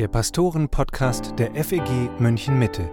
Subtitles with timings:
[0.00, 2.90] der Pastoren-Podcast der FEG München Mitte.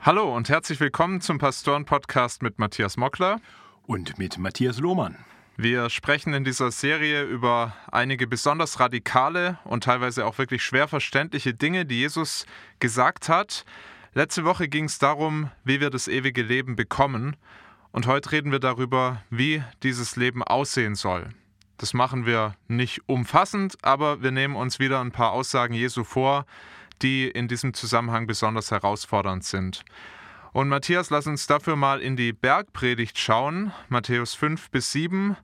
[0.00, 3.40] Hallo und herzlich willkommen zum Pastoren-Podcast mit Matthias Mockler
[3.86, 5.16] und mit Matthias Lohmann.
[5.56, 11.54] Wir sprechen in dieser Serie über einige besonders radikale und teilweise auch wirklich schwer verständliche
[11.54, 12.46] Dinge, die Jesus
[12.80, 13.64] gesagt hat.
[14.12, 17.36] Letzte Woche ging es darum, wie wir das ewige Leben bekommen.
[17.94, 21.28] Und heute reden wir darüber, wie dieses Leben aussehen soll.
[21.76, 26.44] Das machen wir nicht umfassend, aber wir nehmen uns wieder ein paar Aussagen Jesu vor,
[27.02, 29.84] die in diesem Zusammenhang besonders herausfordernd sind.
[30.52, 35.36] Und Matthias, lass uns dafür mal in die Bergpredigt schauen, Matthäus 5 bis 7.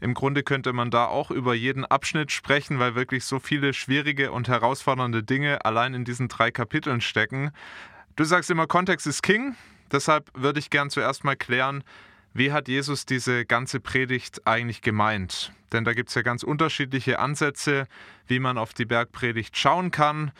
[0.00, 4.32] Im Grunde könnte man da auch über jeden Abschnitt sprechen, weil wirklich so viele schwierige
[4.32, 7.52] und herausfordernde Dinge allein in diesen drei Kapiteln stecken.
[8.16, 9.54] Du sagst immer, Kontext ist King.
[9.92, 11.84] Deshalb würde ich gern zuerst mal klären,
[12.32, 15.52] wie hat Jesus diese ganze Predigt eigentlich gemeint?
[15.72, 17.86] Denn da gibt es ja ganz unterschiedliche Ansätze,
[18.26, 20.32] wie man auf die Bergpredigt schauen kann.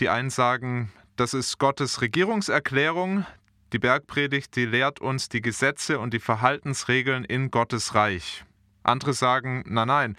[0.00, 3.24] Die einen sagen, das ist Gottes Regierungserklärung.
[3.72, 8.44] Die Bergpredigt, die lehrt uns die Gesetze und die Verhaltensregeln in Gottes Reich.
[8.82, 10.16] Andere sagen, nein, nein,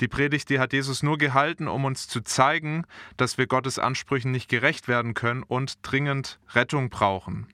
[0.00, 2.84] die Predigt, die hat Jesus nur gehalten, um uns zu zeigen,
[3.16, 7.48] dass wir Gottes Ansprüchen nicht gerecht werden können und dringend Rettung brauchen.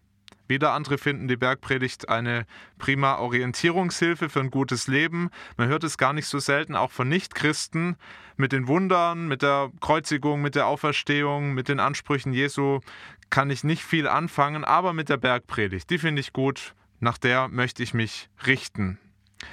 [0.48, 2.46] Wieder andere finden die Bergpredigt eine
[2.78, 5.30] prima Orientierungshilfe für ein gutes Leben.
[5.56, 7.96] Man hört es gar nicht so selten auch von Nichtchristen
[8.36, 12.80] mit den Wundern, mit der Kreuzigung, mit der Auferstehung, mit den Ansprüchen Jesu
[13.30, 17.48] kann ich nicht viel anfangen, aber mit der Bergpredigt, die finde ich gut, nach der
[17.48, 18.98] möchte ich mich richten.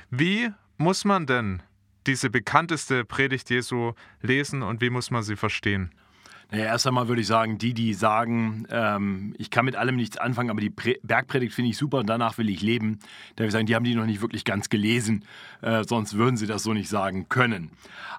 [0.10, 1.64] Wie muss man denn
[2.08, 5.94] diese bekannteste Predigt Jesu lesen und wie muss man sie verstehen?
[6.52, 10.18] Naja, erst einmal würde ich sagen, die, die sagen, ähm, ich kann mit allem nichts
[10.18, 13.00] anfangen, aber die Pre Bergpredigt finde ich super und danach will ich leben,
[13.36, 15.26] da würde ich sagen, die haben die noch nicht wirklich ganz gelesen,
[15.62, 17.72] äh, sonst würden sie das so nicht sagen können.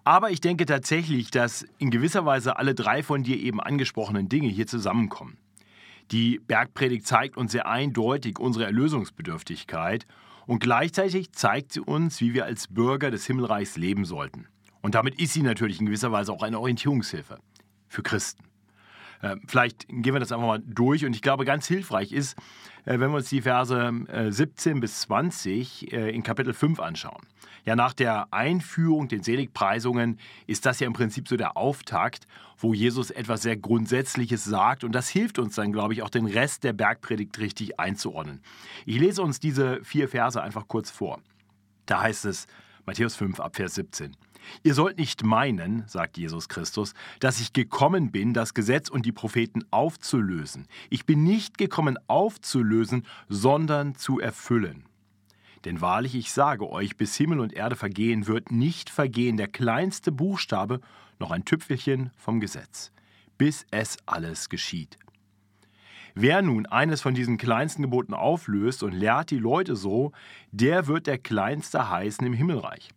[0.05, 4.49] Aber ich denke tatsächlich, dass in gewisser Weise alle drei von dir eben angesprochenen Dinge
[4.49, 5.37] hier zusammenkommen.
[6.11, 10.07] Die Bergpredigt zeigt uns sehr eindeutig unsere Erlösungsbedürftigkeit
[10.47, 14.47] und gleichzeitig zeigt sie uns, wie wir als Bürger des Himmelreichs leben sollten.
[14.83, 17.39] Und damit ist sie natürlich in gewisser Weise auch eine Orientierungshilfe
[17.95, 18.45] für Christen.
[19.25, 22.37] Äh, vielleicht gehen wir das einfach mal durch und ich glaube, ganz hilfreich ist,
[22.85, 23.93] äh, wenn wir uns die Verse
[24.29, 27.23] 17 äh, bis 20 in Kapitel 5 anschauen.
[27.65, 32.27] Ja, nach der Einführung, den Seligpreisungen, ist das ja im Prinzip so der Auftakt,
[32.59, 36.27] wo Jesus etwas sehr Grundsätzliches sagt und das hilft uns dann, glaube ich, auch den
[36.27, 38.43] Rest der Bergpredigt richtig einzuordnen.
[38.85, 41.21] Ich lese uns diese vier Verse einfach kurz vor.
[41.87, 42.47] Da heißt es,
[42.85, 44.15] Matthäus 5 ab Vers 17.
[44.63, 49.13] Ihr sollt nicht meinen, sagt Jesus Christus, dass ich gekommen bin, das Gesetz und die
[49.13, 50.67] Propheten aufzulösen.
[50.91, 54.85] Ich bin nicht gekommen aufzulösen, sondern zu erfüllen.
[55.65, 60.13] Denn wahrlich, ich sage euch, bis Himmel und Erde vergehen, wird nicht vergehen der kleinste
[60.13, 60.81] Buchstabe
[61.19, 62.93] noch ein Tüpfelchen vom Gesetz,
[63.39, 64.99] bis es alles geschieht.
[66.15, 70.13] Wer nun eines von diesen kleinsten Geboten auflöst und lehrt die Leute so,
[70.53, 72.91] der wird der Kleinste heißen im Himmelreich.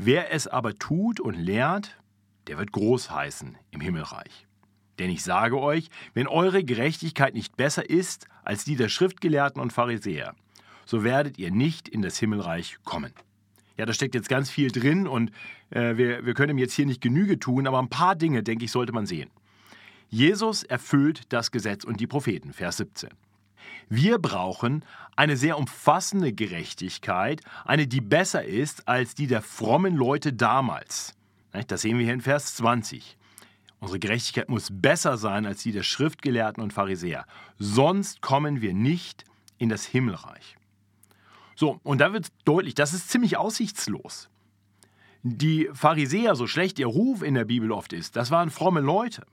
[0.00, 1.98] Wer es aber tut und lehrt,
[2.46, 4.46] der wird groß heißen im Himmelreich.
[5.00, 9.72] Denn ich sage euch, wenn eure Gerechtigkeit nicht besser ist als die der Schriftgelehrten und
[9.72, 10.36] Pharisäer,
[10.86, 13.12] so werdet ihr nicht in das Himmelreich kommen.
[13.76, 15.32] Ja, da steckt jetzt ganz viel drin und
[15.70, 18.64] äh, wir, wir können ihm jetzt hier nicht Genüge tun, aber ein paar Dinge, denke
[18.64, 19.30] ich, sollte man sehen.
[20.08, 23.10] Jesus erfüllt das Gesetz und die Propheten, Vers 17.
[23.88, 24.84] Wir brauchen
[25.16, 31.14] eine sehr umfassende Gerechtigkeit, eine, die besser ist als die der frommen Leute damals.
[31.66, 33.16] Das sehen wir hier in Vers 20.
[33.80, 37.26] Unsere Gerechtigkeit muss besser sein als die der Schriftgelehrten und Pharisäer.
[37.58, 39.24] Sonst kommen wir nicht
[39.56, 40.56] in das Himmelreich.
[41.54, 44.28] So, und da wird deutlich, das ist ziemlich aussichtslos.
[45.22, 49.26] Die Pharisäer, so schlecht ihr Ruf in der Bibel oft ist, das waren fromme Leute.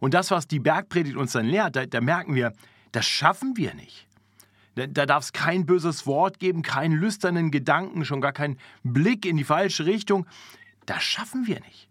[0.00, 2.52] Und das, was die Bergpredigt uns dann lehrt, da, da merken wir,
[2.92, 4.06] das schaffen wir nicht.
[4.74, 9.36] Da darf es kein böses Wort geben, keinen lüsternen Gedanken, schon gar keinen Blick in
[9.36, 10.26] die falsche Richtung.
[10.86, 11.88] Das schaffen wir nicht.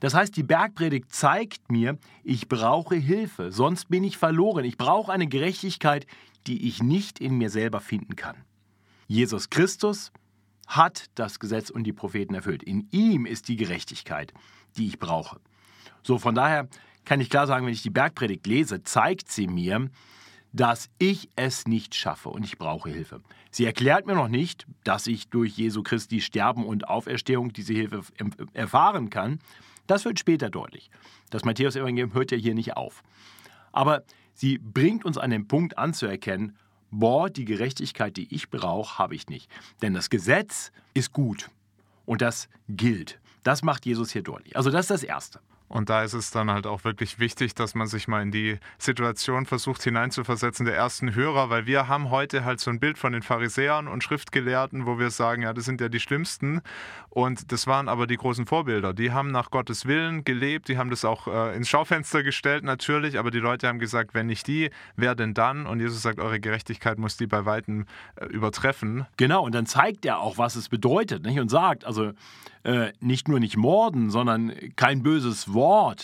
[0.00, 4.64] Das heißt, die Bergpredigt zeigt mir, ich brauche Hilfe, sonst bin ich verloren.
[4.64, 6.06] Ich brauche eine Gerechtigkeit,
[6.46, 8.36] die ich nicht in mir selber finden kann.
[9.08, 10.12] Jesus Christus
[10.68, 12.62] hat das Gesetz und die Propheten erfüllt.
[12.62, 14.32] In ihm ist die Gerechtigkeit,
[14.76, 15.40] die ich brauche.
[16.02, 16.68] So, von daher
[17.08, 19.88] kann ich klar sagen, wenn ich die Bergpredigt lese, zeigt sie mir,
[20.52, 23.22] dass ich es nicht schaffe und ich brauche Hilfe.
[23.50, 28.02] Sie erklärt mir noch nicht, dass ich durch Jesu Christi Sterben und Auferstehung diese Hilfe
[28.52, 29.40] erfahren kann.
[29.86, 30.90] Das wird später deutlich.
[31.30, 33.02] Das Matthäus-Evangelium hört ja hier nicht auf.
[33.72, 34.02] Aber
[34.34, 36.58] sie bringt uns an den Punkt anzuerkennen,
[36.90, 39.50] boah, die Gerechtigkeit, die ich brauche, habe ich nicht.
[39.80, 41.48] Denn das Gesetz ist gut
[42.04, 43.18] und das gilt.
[43.44, 44.56] Das macht Jesus hier deutlich.
[44.56, 45.40] Also das ist das Erste.
[45.68, 48.58] Und da ist es dann halt auch wirklich wichtig, dass man sich mal in die
[48.78, 53.12] Situation versucht hineinzuversetzen der ersten Hörer, weil wir haben heute halt so ein Bild von
[53.12, 56.62] den Pharisäern und Schriftgelehrten, wo wir sagen, ja, das sind ja die Schlimmsten.
[57.10, 58.92] Und das waren aber die großen Vorbilder.
[58.92, 63.18] Die haben nach Gottes Willen gelebt, die haben das auch äh, ins Schaufenster gestellt natürlich,
[63.18, 65.66] aber die Leute haben gesagt, wenn nicht die, wer denn dann?
[65.66, 67.86] Und Jesus sagt, eure Gerechtigkeit muss die bei Weitem
[68.16, 69.06] äh, übertreffen.
[69.16, 71.38] Genau, und dann zeigt er auch, was es bedeutet nicht?
[71.38, 72.12] und sagt, also
[72.64, 75.57] äh, nicht nur nicht morden, sondern kein böses Wort,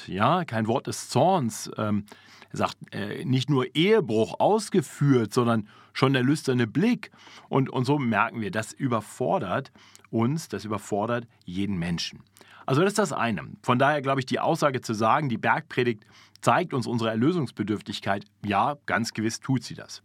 [0.06, 1.70] ja, kein Wort des Zorns.
[1.76, 2.06] Ähm,
[2.50, 7.10] er sagt, äh, nicht nur Ehebruch ausgeführt, sondern schon der lüsterne Blick.
[7.48, 9.72] Und, und so merken wir, das überfordert
[10.10, 12.22] uns, das überfordert jeden Menschen.
[12.66, 13.42] Also das ist das eine.
[13.62, 16.04] Von daher glaube ich, die Aussage zu sagen, die Bergpredigt
[16.40, 20.02] zeigt uns unsere Erlösungsbedürftigkeit, ja, ganz gewiss tut sie das.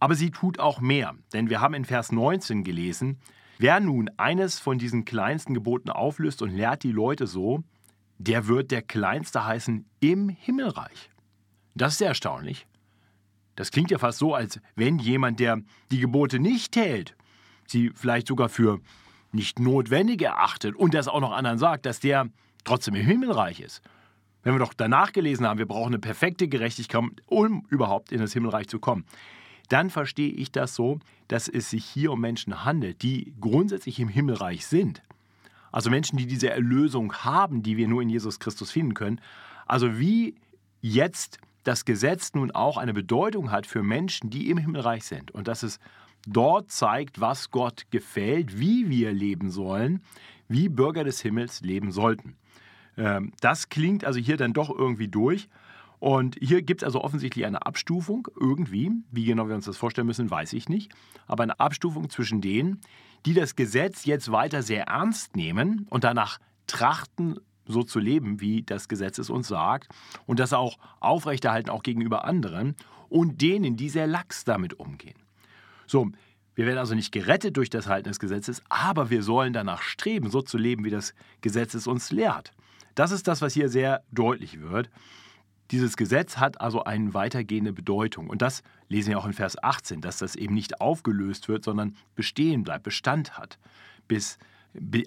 [0.00, 3.18] Aber sie tut auch mehr, denn wir haben in Vers 19 gelesen,
[3.60, 7.64] Wer nun eines von diesen kleinsten Geboten auflöst und lehrt die Leute so,
[8.18, 11.10] der wird der Kleinste heißen im Himmelreich.
[11.74, 12.66] Das ist sehr erstaunlich.
[13.56, 15.60] Das klingt ja fast so, als wenn jemand, der
[15.90, 17.16] die Gebote nicht hält,
[17.66, 18.80] sie vielleicht sogar für
[19.32, 22.28] nicht notwendig erachtet und das auch noch anderen sagt, dass der
[22.64, 23.82] trotzdem im Himmelreich ist.
[24.42, 28.32] Wenn wir doch danach gelesen haben, wir brauchen eine perfekte Gerechtigkeit, um überhaupt in das
[28.32, 29.04] Himmelreich zu kommen
[29.68, 30.98] dann verstehe ich das so,
[31.28, 35.02] dass es sich hier um Menschen handelt, die grundsätzlich im Himmelreich sind.
[35.72, 39.20] Also Menschen, die diese Erlösung haben, die wir nur in Jesus Christus finden können.
[39.66, 40.34] Also wie
[40.80, 45.30] jetzt das Gesetz nun auch eine Bedeutung hat für Menschen, die im Himmelreich sind.
[45.30, 45.78] Und dass es
[46.26, 50.02] dort zeigt, was Gott gefällt, wie wir leben sollen,
[50.48, 52.36] wie Bürger des Himmels leben sollten.
[52.96, 55.48] Ähm, das klingt also hier dann doch irgendwie durch.
[55.98, 58.92] Und hier gibt es also offensichtlich eine Abstufung, irgendwie.
[59.10, 60.92] Wie genau wir uns das vorstellen müssen, weiß ich nicht.
[61.26, 62.80] Aber eine Abstufung zwischen denen,
[63.26, 68.62] die das Gesetz jetzt weiter sehr ernst nehmen und danach trachten, so zu leben, wie
[68.62, 69.88] das Gesetz es uns sagt,
[70.26, 72.76] und das auch aufrechterhalten, auch gegenüber anderen,
[73.08, 75.18] und denen, die sehr lax damit umgehen.
[75.86, 76.10] So,
[76.54, 80.30] wir werden also nicht gerettet durch das Halten des Gesetzes, aber wir sollen danach streben,
[80.30, 82.52] so zu leben, wie das Gesetz es uns lehrt.
[82.94, 84.90] Das ist das, was hier sehr deutlich wird.
[85.70, 88.30] Dieses Gesetz hat also eine weitergehende Bedeutung.
[88.30, 91.94] Und das lesen wir auch in Vers 18, dass das eben nicht aufgelöst wird, sondern
[92.14, 93.58] bestehen bleibt, Bestand hat,
[94.06, 94.38] bis,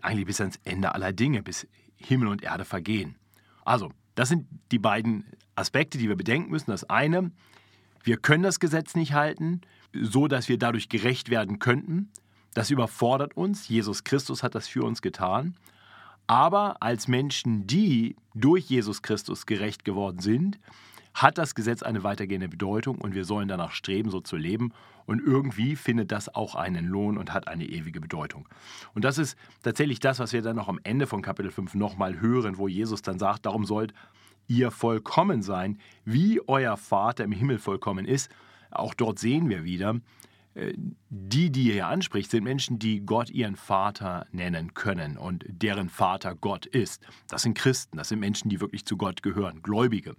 [0.01, 3.15] eigentlich bis ans Ende aller Dinge, bis Himmel und Erde vergehen.
[3.65, 5.25] Also, das sind die beiden
[5.55, 6.71] Aspekte, die wir bedenken müssen.
[6.71, 7.31] Das eine,
[8.03, 9.61] wir können das Gesetz nicht halten,
[9.93, 12.11] so dass wir dadurch gerecht werden könnten.
[12.53, 13.67] Das überfordert uns.
[13.67, 15.55] Jesus Christus hat das für uns getan.
[16.31, 20.61] Aber als Menschen, die durch Jesus Christus gerecht geworden sind,
[21.13, 24.71] hat das Gesetz eine weitergehende Bedeutung und wir sollen danach streben, so zu leben.
[25.05, 28.47] Und irgendwie findet das auch einen Lohn und hat eine ewige Bedeutung.
[28.93, 32.21] Und das ist tatsächlich das, was wir dann noch am Ende von Kapitel 5 nochmal
[32.21, 33.93] hören, wo Jesus dann sagt, darum sollt
[34.47, 38.31] ihr vollkommen sein, wie euer Vater im Himmel vollkommen ist.
[38.69, 39.99] Auch dort sehen wir wieder,
[40.53, 45.89] die, die ihr hier anspricht, sind Menschen, die Gott ihren Vater nennen können und deren
[45.89, 47.05] Vater Gott ist.
[47.29, 50.15] Das sind Christen, das sind Menschen, die wirklich zu Gott gehören, Gläubige.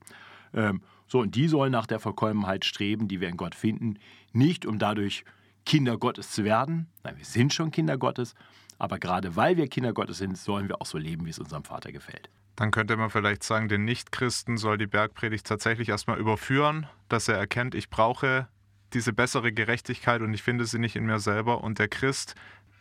[0.54, 3.98] Ähm, so, und die sollen nach der Vollkommenheit streben, die wir in Gott finden,
[4.32, 5.24] nicht um dadurch
[5.66, 6.88] Kinder Gottes zu werden.
[7.04, 8.34] Nein, wir sind schon Kinder Gottes,
[8.78, 11.64] aber gerade weil wir Kinder Gottes sind, sollen wir auch so leben, wie es unserem
[11.64, 12.30] Vater gefällt.
[12.56, 17.36] Dann könnte man vielleicht sagen, den Nichtchristen soll die Bergpredigt tatsächlich erstmal überführen, dass er
[17.36, 18.48] erkennt, ich brauche
[18.94, 21.62] diese bessere Gerechtigkeit und ich finde sie nicht in mir selber.
[21.62, 22.34] Und der Christ,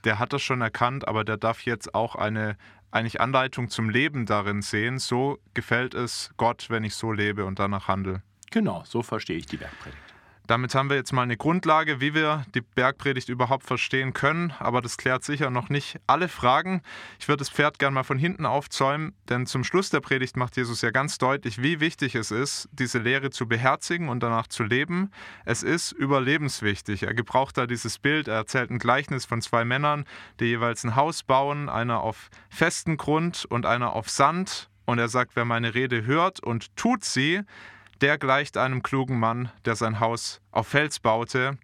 [0.03, 2.58] der hat das schon erkannt, aber der darf jetzt auch eine
[2.91, 5.00] eigentlich Anleitung zum Leben darin sehen.
[5.00, 8.22] So gefällt es Gott, wenn ich so lebe und danach handle.
[8.51, 10.11] Genau, so verstehe ich die Bergpredigt.
[10.51, 14.81] Damit haben wir jetzt mal eine Grundlage, wie wir die Bergpredigt überhaupt verstehen können, aber
[14.81, 16.81] das klärt sicher noch nicht alle Fragen.
[17.22, 20.58] Ich würde das Pferd gerne mal von hinten aufzäumen, denn zum Schluss der Predigt macht
[20.58, 24.63] Jesus ja ganz deutlich, wie wichtig es ist, diese Lehre zu beherzigen und danach zu
[24.63, 25.12] leben.
[25.46, 27.03] Es ist überlebenswichtig.
[27.03, 30.03] Er gebraucht da dieses Bild, er erzählt ein Gleichnis von zwei Männern,
[30.41, 34.70] die jeweils ein Haus bauen, einer auf festen Grund und einer auf Sand.
[34.84, 37.43] Und er sagt, wer meine Rede hört und tut sie,
[38.01, 41.58] der gleicht einem klugen Mann, der sein Haus auf Fels baute.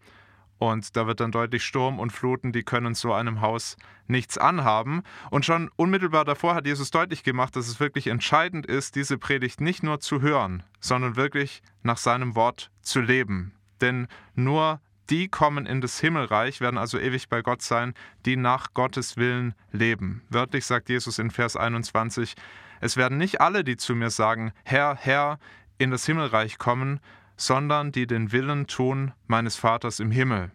[0.59, 3.77] Und da wird dann deutlich Sturm und Fluten, die können so einem Haus
[4.07, 5.03] nichts anhaben.
[5.29, 9.61] Und schon unmittelbar davor hat Jesus deutlich gemacht, dass es wirklich entscheidend ist, diese Predigt
[9.61, 13.53] nicht nur zu hören, sondern wirklich nach seinem Wort zu leben.
[13.81, 14.79] Denn nur
[15.09, 17.93] die kommen in das Himmelreich, werden also ewig bei Gott sein,
[18.25, 20.23] die nach Gottes Willen leben.
[20.29, 22.35] Wörtlich sagt Jesus in Vers 21,
[22.81, 25.39] es werden nicht alle, die zu mir sagen, Herr, Herr,
[25.77, 26.99] in das Himmelreich kommen,
[27.35, 30.51] sondern die den Willen tun meines Vaters im Himmel.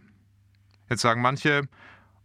[0.90, 1.62] Jetzt sagen manche,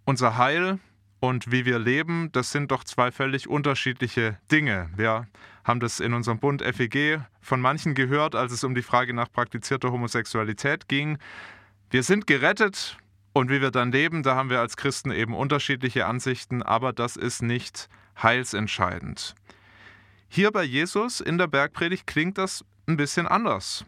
[0.06, 0.80] unser Heil
[1.20, 4.90] und wie wir leben, das sind doch zwei völlig unterschiedliche Dinge.
[4.96, 5.28] Wir
[5.64, 9.32] haben das in unserem Bund FEG von manchen gehört, als es um die Frage nach
[9.32, 11.18] praktizierter Homosexualität ging.
[11.90, 12.98] Wir sind gerettet
[13.34, 17.16] und wie wir dann leben, da haben wir als Christen eben unterschiedliche Ansichten, aber das
[17.16, 17.90] ist nicht
[18.22, 19.36] heilsentscheidend.
[20.30, 23.86] Hier bei Jesus in der Bergpredigt klingt das ein bisschen anders.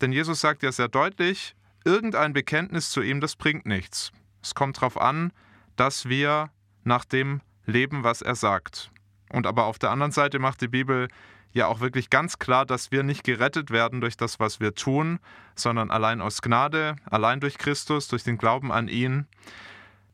[0.00, 4.12] Denn Jesus sagt ja sehr deutlich, irgendein Bekenntnis zu ihm, das bringt nichts.
[4.42, 5.32] Es kommt darauf an,
[5.76, 6.50] dass wir
[6.84, 8.90] nach dem leben, was er sagt.
[9.30, 11.08] Und aber auf der anderen Seite macht die Bibel
[11.52, 15.18] ja auch wirklich ganz klar, dass wir nicht gerettet werden durch das, was wir tun,
[15.54, 19.26] sondern allein aus Gnade, allein durch Christus, durch den Glauben an ihn.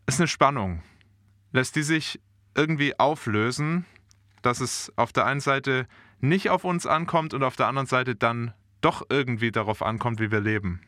[0.07, 0.83] Ist eine Spannung.
[1.53, 2.21] Lässt die sich
[2.55, 3.85] irgendwie auflösen,
[4.43, 5.87] dass es auf der einen Seite
[6.21, 10.31] nicht auf uns ankommt und auf der anderen Seite dann doch irgendwie darauf ankommt, wie
[10.31, 10.81] wir leben.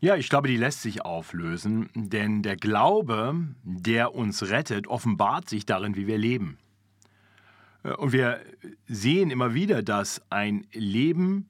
[0.00, 5.66] Ja, ich glaube, die lässt sich auflösen, denn der Glaube, der uns rettet, offenbart sich
[5.66, 6.56] darin, wie wir leben.
[7.82, 8.40] Äh, und wir
[8.86, 11.48] sehen immer wieder, dass ein Leben,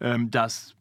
[0.00, 0.74] ähm, das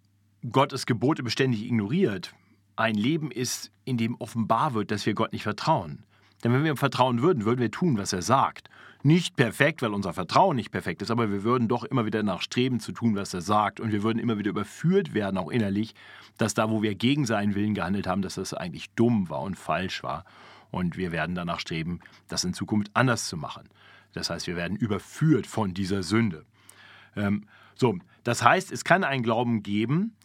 [0.49, 2.33] Gottes Gebote beständig ignoriert,
[2.77, 6.03] ein Leben ist, in dem offenbar wird, dass wir Gott nicht vertrauen.
[6.43, 8.69] Denn wenn wir ihm vertrauen würden, würden wir tun, was er sagt.
[9.03, 12.79] Nicht perfekt, weil unser Vertrauen nicht perfekt ist, aber wir würden doch immer wieder nachstreben
[12.79, 13.79] zu tun, was er sagt.
[13.79, 15.93] Und wir würden immer wieder überführt werden, auch innerlich,
[16.37, 19.55] dass da, wo wir gegen seinen Willen gehandelt haben, dass das eigentlich dumm war und
[19.55, 20.25] falsch war.
[20.71, 23.69] Und wir werden danach streben, das in Zukunft anders zu machen.
[24.13, 26.45] Das heißt, wir werden überführt von dieser Sünde.
[27.15, 30.15] Ähm, so, das heißt, es kann einen Glauben geben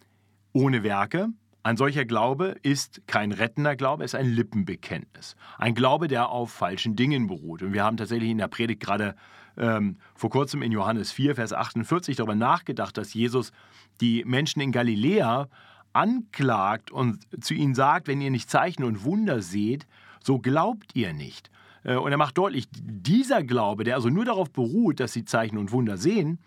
[0.53, 1.29] ohne Werke.
[1.63, 5.35] Ein solcher Glaube ist kein rettender Glaube, es ist ein Lippenbekenntnis.
[5.59, 7.61] Ein Glaube, der auf falschen Dingen beruht.
[7.61, 9.15] Und wir haben tatsächlich in der Predigt gerade
[9.57, 13.51] ähm, vor kurzem in Johannes 4, Vers 48 darüber nachgedacht, dass Jesus
[13.99, 15.49] die Menschen in Galiläa
[15.93, 19.85] anklagt und zu ihnen sagt, wenn ihr nicht Zeichen und Wunder seht,
[20.23, 21.51] so glaubt ihr nicht.
[21.83, 25.59] Äh, und er macht deutlich, dieser Glaube, der also nur darauf beruht, dass sie Zeichen
[25.59, 26.39] und Wunder sehen,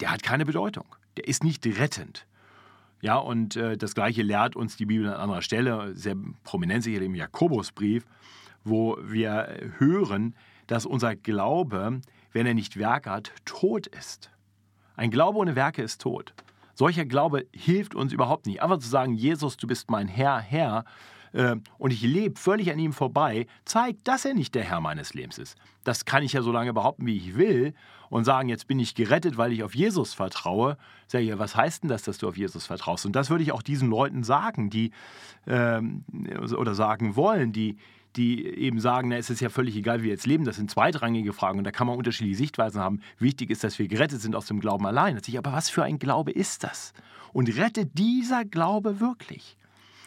[0.00, 0.86] der hat keine Bedeutung.
[1.16, 2.26] Der ist nicht rettend.
[3.00, 7.00] Ja, und äh, das Gleiche lehrt uns die Bibel an anderer Stelle, sehr prominent sicher
[7.02, 8.04] im Jakobusbrief,
[8.64, 10.34] wo wir hören,
[10.66, 12.00] dass unser Glaube,
[12.32, 14.30] wenn er nicht Werke hat, tot ist.
[14.96, 16.34] Ein Glaube ohne Werke ist tot.
[16.74, 18.62] Solcher Glaube hilft uns überhaupt nicht.
[18.62, 20.84] Einfach zu sagen, Jesus, du bist mein Herr, Herr,
[21.32, 25.14] äh, und ich lebe völlig an ihm vorbei, zeigt, dass er nicht der Herr meines
[25.14, 25.56] Lebens ist.
[25.84, 27.74] Das kann ich ja so lange behaupten, wie ich will
[28.10, 30.76] und sagen, jetzt bin ich gerettet, weil ich auf Jesus vertraue.
[31.06, 33.06] Sag ich, was heißt denn das, dass du auf Jesus vertraust?
[33.06, 34.92] Und das würde ich auch diesen Leuten sagen, die
[35.46, 36.04] ähm,
[36.56, 37.76] oder sagen wollen, die
[38.16, 40.70] die eben sagen, na, es ist ja völlig egal, wie wir jetzt leben, das sind
[40.70, 43.00] zweitrangige Fragen und da kann man unterschiedliche Sichtweisen haben.
[43.18, 45.20] Wichtig ist, dass wir gerettet sind aus dem Glauben allein.
[45.36, 46.92] Aber was für ein Glaube ist das?
[47.32, 49.56] Und rettet dieser Glaube wirklich?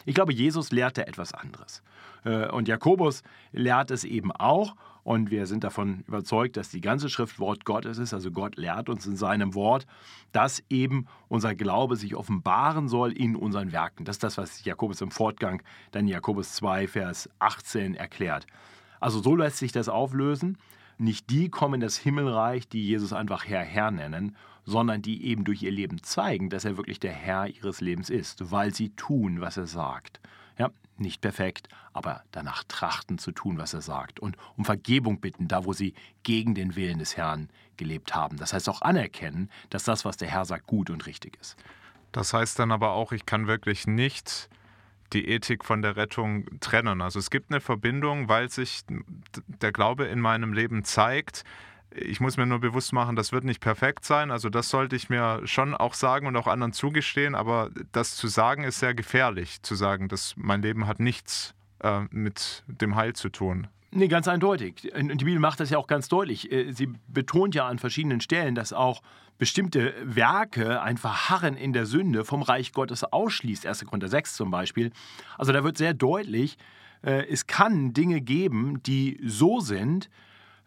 [0.06, 1.84] Ich glaube, Jesus lehrte etwas anderes.
[2.24, 4.76] Äh, und Jakobus lehrt es eben auch.
[5.04, 8.14] Und wir sind davon überzeugt, dass die ganze Schrift Wort Gottes ist.
[8.14, 9.88] Also Gott lehrt uns in seinem Wort,
[10.32, 14.06] dass eben unser Glaube sich offenbaren soll in unseren Werken.
[14.06, 18.46] Das ist das, was Jakobus im Fortgang dann Jakobus 2, Vers 18 erklärt.
[19.00, 20.58] Also so lässt sich das auflösen.
[21.00, 25.44] Nicht die kommen in das Himmelreich, die Jesus einfach Herr, Herr nennen, sondern die eben
[25.44, 29.42] durch ihr Leben zeigen, dass er wirklich der Herr ihres Lebens ist, weil sie tun,
[29.42, 30.20] was er sagt.
[30.58, 35.48] Ja, nicht perfekt, aber danach trachten zu tun, was er sagt und um Vergebung bitten,
[35.48, 38.38] da wo sie gegen den Willen des Herrn gelebt haben.
[38.38, 41.58] Das heißt auch anerkennen, dass das, was der Herr sagt, gut und richtig ist.
[42.12, 44.50] Das heißt dann aber auch, ich kann wirklich nicht
[45.14, 47.02] die Ethik von der Rettung trennen.
[47.02, 48.84] Also es gibt eine Verbindung, weil sich
[49.48, 51.44] der Glaube in meinem Leben zeigt,
[51.96, 54.32] ich muss mir nur bewusst machen, das wird nicht perfekt sein.
[54.32, 57.36] Also das sollte ich mir schon auch sagen und auch anderen zugestehen.
[57.36, 62.02] Aber das zu sagen ist sehr gefährlich, zu sagen, dass mein Leben hat nichts äh,
[62.12, 63.68] mit dem Heil zu tun.
[63.94, 64.90] Nee, ganz eindeutig.
[64.96, 66.52] Und die Bibel macht das ja auch ganz deutlich.
[66.52, 69.02] Äh, sie betont ja an verschiedenen Stellen, dass auch
[69.38, 73.66] bestimmte Werke, ein Verharren in der Sünde vom Reich Gottes ausschließt.
[73.66, 73.86] 1.
[73.86, 74.92] Korinther 6 zum Beispiel.
[75.38, 76.58] Also da wird sehr deutlich,
[77.04, 80.10] äh, es kann Dinge geben, die so sind,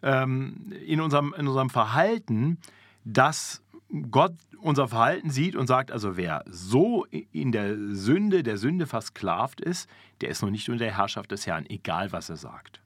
[0.04, 2.58] ähm, in, unserem, in unserem Verhalten,
[3.04, 3.62] dass
[4.10, 9.60] Gott unser Verhalten sieht und sagt, also wer so in der Sünde, der Sünde versklavt
[9.60, 9.88] ist,
[10.20, 12.80] der ist noch nicht unter der Herrschaft des Herrn, egal was er sagt.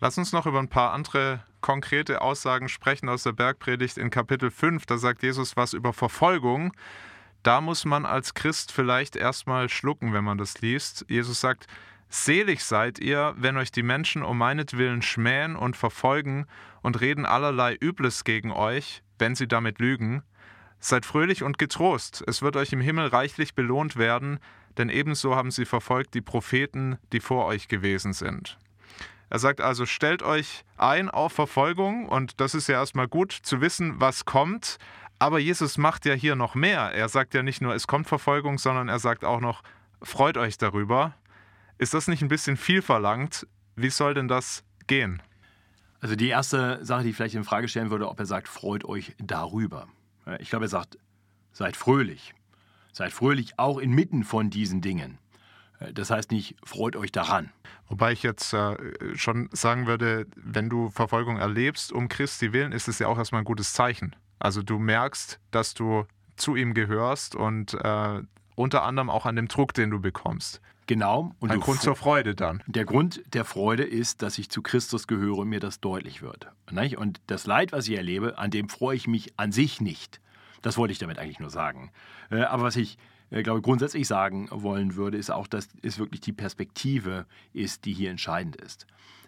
[0.00, 4.50] Lass uns noch über ein paar andere konkrete Aussagen sprechen aus der Bergpredigt in Kapitel
[4.50, 4.84] 5.
[4.86, 6.74] Da sagt Jesus was über Verfolgung.
[7.42, 11.06] Da muss man als Christ vielleicht erstmal schlucken, wenn man das liest.
[11.08, 11.66] Jesus sagt,
[12.08, 16.46] Selig seid ihr, wenn euch die Menschen um meinetwillen schmähen und verfolgen
[16.82, 20.22] und reden allerlei Übles gegen euch, wenn sie damit lügen.
[20.78, 24.38] Seid fröhlich und getrost, es wird euch im Himmel reichlich belohnt werden,
[24.76, 28.58] denn ebenso haben sie verfolgt die Propheten, die vor euch gewesen sind.
[29.30, 33.60] Er sagt also, stellt euch ein auf Verfolgung und das ist ja erstmal gut zu
[33.60, 34.78] wissen, was kommt.
[35.18, 36.92] Aber Jesus macht ja hier noch mehr.
[36.92, 39.62] Er sagt ja nicht nur, es kommt Verfolgung, sondern er sagt auch noch,
[40.02, 41.14] freut euch darüber.
[41.78, 43.46] Ist das nicht ein bisschen viel verlangt?
[43.76, 45.22] Wie soll denn das gehen?
[46.00, 48.84] Also die erste Sache, die ich vielleicht in Frage stellen würde, ob er sagt, freut
[48.84, 49.88] euch darüber.
[50.38, 50.98] Ich glaube, er sagt,
[51.52, 52.34] seid fröhlich.
[52.92, 55.18] Seid fröhlich auch inmitten von diesen Dingen.
[55.92, 57.50] Das heißt nicht, freut euch daran.
[57.88, 58.76] Wobei ich jetzt äh,
[59.16, 63.42] schon sagen würde, wenn du Verfolgung erlebst, um Christi willen, ist es ja auch erstmal
[63.42, 64.14] ein gutes Zeichen.
[64.38, 68.22] Also du merkst, dass du zu ihm gehörst und äh,
[68.54, 70.60] unter anderem auch an dem Druck, den du bekommst.
[70.86, 71.32] Genau.
[71.40, 72.62] Und Ein Grund zur Freude dann.
[72.66, 76.48] Der Grund der Freude ist, dass ich zu Christus gehöre und mir das deutlich wird.
[76.96, 80.20] Und das Leid, was ich erlebe, an dem freue ich mich an sich nicht.
[80.62, 81.90] Das wollte ich damit eigentlich nur sagen.
[82.30, 82.98] Äh, aber was ich
[83.30, 87.92] äh, glaube grundsätzlich sagen wollen würde, ist auch, dass es wirklich die Perspektive ist, die
[87.92, 88.86] hier entscheidend ist.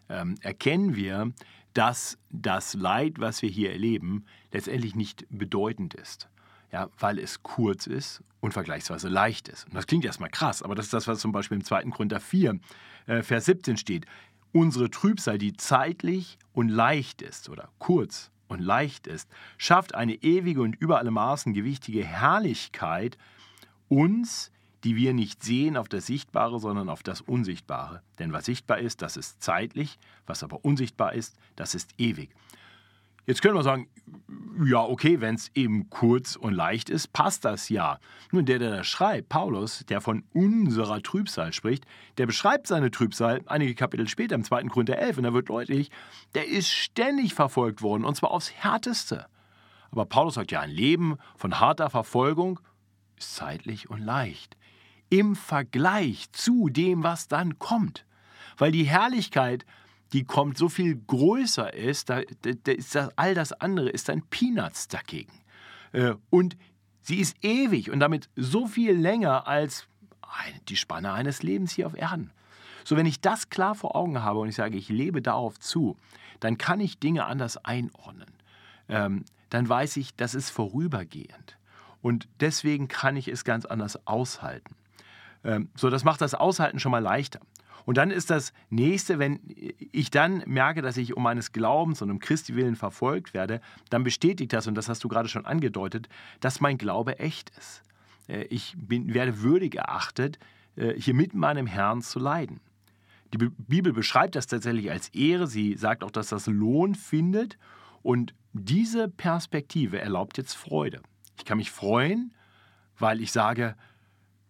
[0.09, 1.33] Ähm, erkennen wir,
[1.75, 6.29] dass das Leid, was wir hier erleben, letztendlich nicht bedeutend ist.
[6.77, 9.65] Ja, weil es kurz ist und vergleichsweise leicht ist.
[9.65, 11.85] Und das klingt erstmal krass, aber das ist das, was zum Beispiel im 2.
[11.85, 12.61] Korinther 4,
[13.07, 14.05] äh, Vers 17 steht.
[14.53, 20.61] Unsere Trübsal, die zeitlich und leicht ist oder kurz und leicht ist, schafft eine ewige
[20.61, 23.17] und über alle Maßen gewichtige Herrlichkeit
[23.89, 24.53] uns,
[24.85, 28.03] die wir nicht sehen auf das Sichtbare, sondern auf das Unsichtbare.
[28.19, 32.35] Denn was sichtbar ist, das ist zeitlich, was aber unsichtbar ist, das ist ewig.
[33.27, 33.89] Jetzt können wir sagen,
[34.65, 37.99] ja, okay, wenn es eben kurz und leicht ist, passt das ja.
[38.31, 41.85] Nun, der, der das schreibt, Paulus, der von unserer Trübsal spricht,
[42.19, 44.65] der beschreibt seine Trübsal einige Kapitel später im 2.
[44.65, 45.91] Korinther 11 und da wird deutlich,
[46.35, 49.27] der ist ständig verfolgt worden und zwar aufs Härteste.
[49.91, 52.61] Aber Paulus sagt ja, ein Leben von harter Verfolgung
[53.19, 54.57] ist zeitlich und leicht.
[55.11, 58.07] Im Vergleich zu dem, was dann kommt.
[58.57, 59.67] Weil die Herrlichkeit,
[60.13, 64.23] die kommt, so viel größer ist, da, da ist das, all das andere ist ein
[64.23, 65.33] Peanuts dagegen.
[65.93, 66.57] Äh, und
[67.01, 69.89] sie ist ewig und damit so viel länger als
[70.69, 72.31] die Spanne eines Lebens hier auf Erden.
[72.85, 75.97] So, wenn ich das klar vor Augen habe und ich sage, ich lebe darauf zu,
[76.41, 78.33] dann kann ich Dinge anders einordnen.
[78.89, 81.59] Ähm, dann weiß ich, das ist vorübergehend.
[82.03, 84.77] Und deswegen kann ich es ganz anders aushalten.
[85.43, 87.41] Ähm, so, das macht das Aushalten schon mal leichter.
[87.85, 89.41] Und dann ist das nächste, wenn
[89.93, 93.61] ich dann merke, dass ich um meines Glaubens und um Christi willen verfolgt werde,
[93.91, 96.09] dann bestätigt das, und das hast du gerade schon angedeutet,
[96.41, 97.83] dass mein Glaube echt ist.
[98.29, 100.39] Äh, ich bin, werde würdig erachtet,
[100.77, 102.61] äh, hier mit meinem Herrn zu leiden.
[103.33, 105.47] Die Bibel beschreibt das tatsächlich als Ehre.
[105.47, 107.59] Sie sagt auch, dass das Lohn findet.
[108.03, 111.03] Und diese Perspektive erlaubt jetzt Freude.
[111.37, 112.33] Ich kann mich freuen,
[112.99, 113.75] weil ich sage,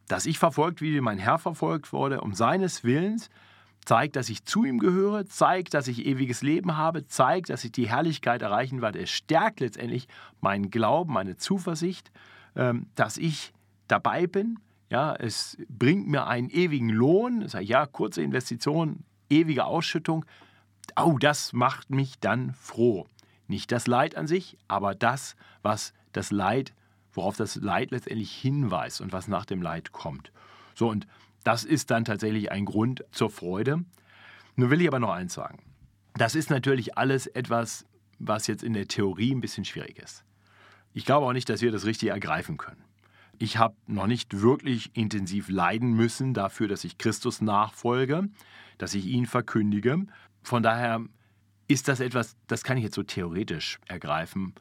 [0.08, 3.30] dass ich verfolgt wie mein Herr verfolgt wurde, um seines Willens,
[3.84, 7.72] zeigt, dass ich zu ihm gehöre, zeigt, dass ich ewiges Leben habe, zeigt, dass ich
[7.72, 9.00] die Herrlichkeit erreichen werde.
[9.00, 10.08] Es stärkt letztendlich
[10.40, 12.10] meinen Glauben, meine Zuversicht,
[12.56, 13.52] ähm, dass ich
[13.88, 14.58] dabei bin.
[14.90, 17.48] Ja, es bringt mir einen ewigen Lohn.
[17.48, 20.24] Sage, ja, kurze Investition, ewige Ausschüttung.
[21.00, 23.06] Oh, das macht mich dann froh.
[23.48, 26.72] Nicht das Leid an sich, aber das, was das Leid,
[27.16, 30.32] worauf das Leid letztendlich hinweist und was nach dem Leid kommt.
[30.74, 31.06] So, und
[31.44, 33.84] das ist dann tatsächlich ein Grund zur Freude.
[34.56, 35.62] Nun will ich aber noch eins sagen.
[36.14, 37.86] Das ist natürlich alles etwas,
[38.18, 40.24] was jetzt in der Theorie ein bisschen schwierig ist.
[40.92, 42.82] Ich glaube auch nicht, dass wir das richtig ergreifen können.
[43.38, 48.30] Ich habe noch nicht wirklich intensiv leiden müssen dafür, dass ich Christus nachfolge,
[48.78, 50.06] dass ich ihn verkündige.
[50.42, 51.04] Von daher
[51.68, 54.54] ist das etwas, das kann ich jetzt so theoretisch ergreifen,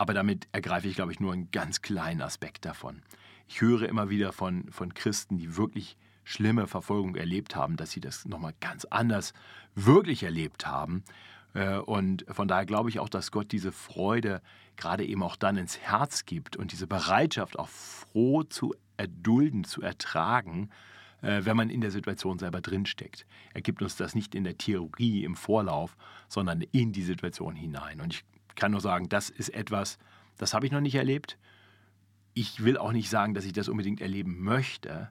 [0.00, 3.02] aber damit ergreife ich, glaube ich, nur einen ganz kleinen Aspekt davon.
[3.46, 8.00] Ich höre immer wieder von, von Christen, die wirklich schlimme Verfolgung erlebt haben, dass sie
[8.00, 9.34] das nochmal ganz anders
[9.74, 11.04] wirklich erlebt haben.
[11.52, 14.40] Äh, und von daher glaube ich auch, dass Gott diese Freude
[14.78, 19.82] gerade eben auch dann ins Herz gibt und diese Bereitschaft auch froh zu erdulden, zu
[19.82, 20.70] ertragen,
[21.20, 23.26] äh, wenn man in der Situation selber drinsteckt.
[23.52, 25.94] Er gibt uns das nicht in der Theorie im Vorlauf,
[26.26, 28.00] sondern in die Situation hinein.
[28.00, 29.98] Und ich kann nur sagen, das ist etwas,
[30.38, 31.38] das habe ich noch nicht erlebt.
[32.34, 35.10] Ich will auch nicht sagen, dass ich das unbedingt erleben möchte,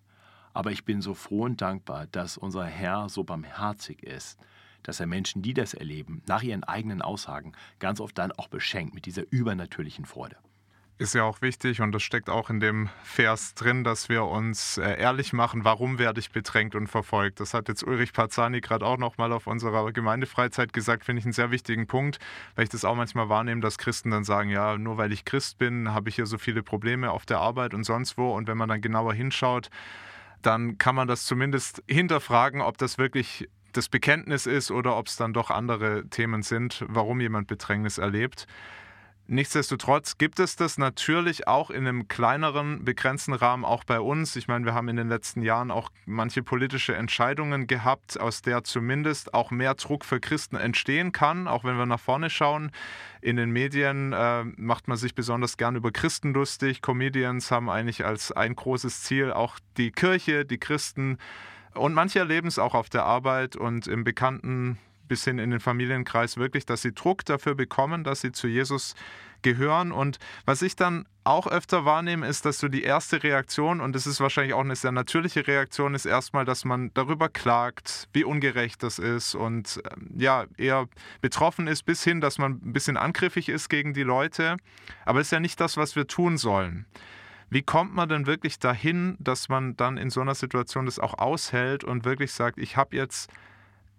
[0.54, 4.40] aber ich bin so froh und dankbar, dass unser Herr so barmherzig ist,
[4.84, 8.94] dass er Menschen, die das erleben, nach ihren eigenen Aussagen ganz oft dann auch beschenkt
[8.94, 10.38] mit dieser übernatürlichen Freude.
[11.00, 14.78] Ist ja auch wichtig und das steckt auch in dem Vers drin, dass wir uns
[14.78, 17.40] äh, ehrlich machen, warum werde ich bedrängt und verfolgt.
[17.40, 21.32] Das hat jetzt Ulrich Parzani gerade auch nochmal auf unserer Gemeindefreizeit gesagt, finde ich einen
[21.32, 22.20] sehr wichtigen Punkt,
[22.56, 25.58] weil ich das auch manchmal wahrnehme, dass Christen dann sagen, ja, nur weil ich Christ
[25.58, 28.36] bin, habe ich hier so viele Probleme auf der Arbeit und sonst wo.
[28.36, 29.70] Und wenn man dann genauer hinschaut,
[30.42, 35.16] dann kann man das zumindest hinterfragen, ob das wirklich das Bekenntnis ist oder ob es
[35.16, 38.48] dann doch andere Themen sind, warum jemand Bedrängnis erlebt.
[39.32, 44.36] Nichtsdestotrotz gibt es das natürlich auch in einem kleineren, begrenzten Rahmen auch bei uns.
[44.36, 48.64] Ich meine, wir haben in den letzten Jahren auch manche politische Entscheidungen gehabt, aus der
[48.64, 52.72] zumindest auch mehr Druck für Christen entstehen kann, auch wenn wir nach vorne schauen.
[53.22, 56.82] In den Medien äh, macht man sich besonders gern über Christen lustig.
[56.82, 61.20] Comedians haben eigentlich als ein großes Ziel auch die Kirche, die Christen.
[61.76, 65.60] Und manche erleben es auch auf der Arbeit und im bekannten bis hin in den
[65.60, 68.96] Familienkreis wirklich, dass sie Druck dafür bekommen, dass sie zu Jesus
[69.42, 69.92] gehören.
[69.92, 74.08] Und was ich dann auch öfter wahrnehme, ist, dass so die erste Reaktion, und das
[74.08, 78.82] ist wahrscheinlich auch eine sehr natürliche Reaktion, ist erstmal, dass man darüber klagt, wie ungerecht
[78.84, 80.88] das ist und ähm, ja, eher
[81.22, 84.58] betroffen ist, bis hin, dass man ein bisschen angriffig ist gegen die Leute.
[85.06, 86.86] Aber es ist ja nicht das, was wir tun sollen.
[87.52, 91.18] Wie kommt man denn wirklich dahin, dass man dann in so einer Situation das auch
[91.18, 93.32] aushält und wirklich sagt, ich habe jetzt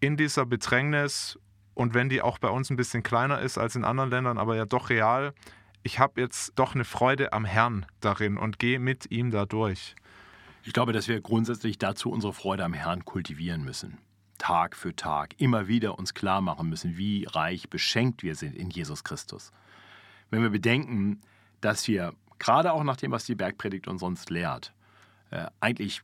[0.00, 1.38] in dieser Bedrängnis
[1.74, 4.56] und wenn die auch bei uns ein bisschen kleiner ist als in anderen Ländern, aber
[4.56, 5.32] ja doch real,
[5.82, 9.94] ich habe jetzt doch eine Freude am Herrn darin und gehe mit ihm da durch.
[10.62, 13.98] Ich glaube, dass wir grundsätzlich dazu unsere Freude am Herrn kultivieren müssen.
[14.36, 18.70] Tag für Tag immer wieder uns klar machen müssen, wie reich beschenkt wir sind in
[18.70, 19.52] Jesus Christus.
[20.30, 21.20] Wenn wir bedenken,
[21.60, 24.72] dass wir, gerade auch nach dem, was die Bergpredigt uns sonst lehrt,
[25.30, 26.02] äh, eigentlich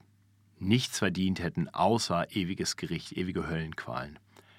[0.58, 4.18] nichts verdient hätten, außer ewiges Gericht, ewige Höllenqualen.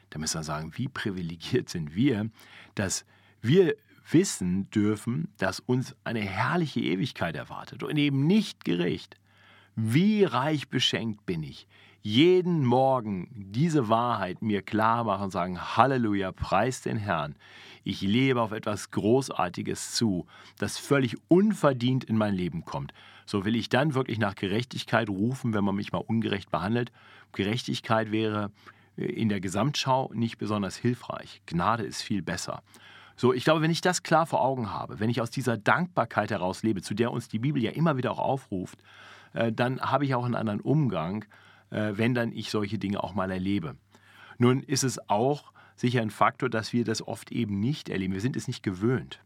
[0.09, 2.29] Da müssen wir sagen, wie privilegiert sind wir,
[2.75, 3.05] dass
[3.41, 3.75] wir
[4.09, 9.17] wissen dürfen, dass uns eine herrliche Ewigkeit erwartet und eben nicht Gericht.
[9.75, 11.67] Wie reich beschenkt bin ich,
[12.01, 17.35] jeden Morgen diese Wahrheit mir klar machen und sagen, Halleluja, preis den Herrn.
[17.83, 20.25] Ich lebe auf etwas Großartiges zu,
[20.57, 22.93] das völlig unverdient in mein Leben kommt.
[23.27, 26.93] So will ich dann wirklich nach Gerechtigkeit rufen, wenn man mich mal ungerecht behandelt.
[27.33, 28.51] Gerechtigkeit wäre
[28.97, 31.41] äh, in der Gesamtschau nicht besonders hilfreich.
[31.45, 32.63] Gnade ist viel besser.
[33.17, 36.31] So, ich glaube, wenn ich das klar vor Augen habe, wenn ich aus dieser Dankbarkeit
[36.31, 38.79] heraus lebe, zu der uns die Bibel ja immer wieder auch aufruft,
[39.33, 41.25] äh, dann habe ich auch einen anderen Umgang,
[41.69, 43.75] äh, wenn dann ich solche Dinge auch mal erlebe.
[44.37, 48.13] Nun ist es auch sicher ein Faktor, dass wir das oft eben nicht erleben.
[48.13, 49.19] Wir sind es nicht gewöhnt.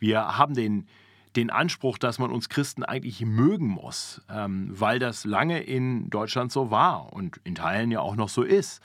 [0.00, 0.88] Wir haben den,
[1.36, 6.52] den Anspruch, dass man uns Christen eigentlich mögen muss, ähm, weil das lange in Deutschland
[6.52, 8.82] so war und in Teilen ja auch noch so ist.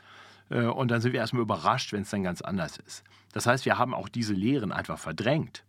[0.49, 3.03] Äh, und dann sind wir erstmal überrascht, wenn es dann ganz anders ist.
[3.33, 5.63] Das heißt, wir haben auch diese Lehren einfach verdrängt.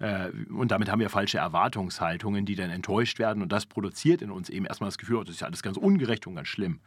[0.00, 3.42] Äh, und damit haben wir falsche Erwartungshaltungen, die dann enttäuscht werden.
[3.42, 5.76] Und das produziert in uns eben erstmal das Gefühl, oh, das ist ja alles ganz
[5.76, 6.80] ungerecht und ganz schlimm.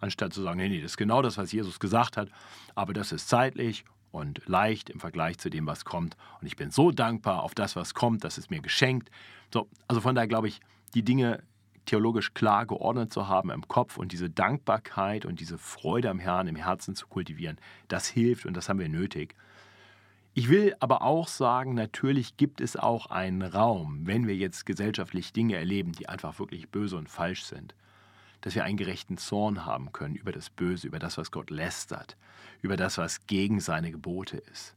[0.00, 2.28] Anstatt zu sagen, nee, nee, das ist genau das, was Jesus gesagt hat.
[2.74, 6.16] Aber das ist zeitlich und leicht im Vergleich zu dem, was kommt.
[6.40, 9.10] Und ich bin so dankbar auf das, was kommt, das ist mir geschenkt.
[9.52, 10.60] So, also von daher glaube ich,
[10.94, 11.42] die Dinge
[11.86, 16.46] theologisch klar geordnet zu haben im Kopf und diese Dankbarkeit und diese Freude am Herrn
[16.46, 19.34] im Herzen zu kultivieren, das hilft und das haben wir nötig.
[20.34, 25.32] Ich will aber auch sagen, natürlich gibt es auch einen Raum, wenn wir jetzt gesellschaftlich
[25.32, 27.74] Dinge erleben, die einfach wirklich böse und falsch sind,
[28.42, 32.16] dass wir einen gerechten Zorn haben können über das Böse, über das, was Gott lästert,
[32.60, 34.76] über das, was gegen seine Gebote ist.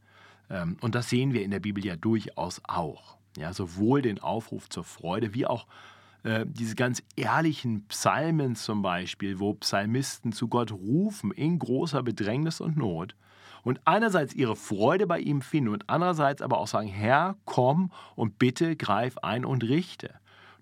[0.50, 3.18] Ähm, und das sehen wir in der Bibel ja durchaus auch.
[3.38, 5.68] Ja, sowohl den Aufruf zur Freude wie auch
[6.24, 12.62] äh, diese ganz ehrlichen Psalmen zum Beispiel, wo Psalmisten zu Gott rufen in großer Bedrängnis
[12.62, 13.16] und Not
[13.64, 18.40] und einerseits ihre Freude bei ihm finden und andererseits aber auch sagen, Herr, komm und
[18.40, 20.14] bitte greif ein und richte.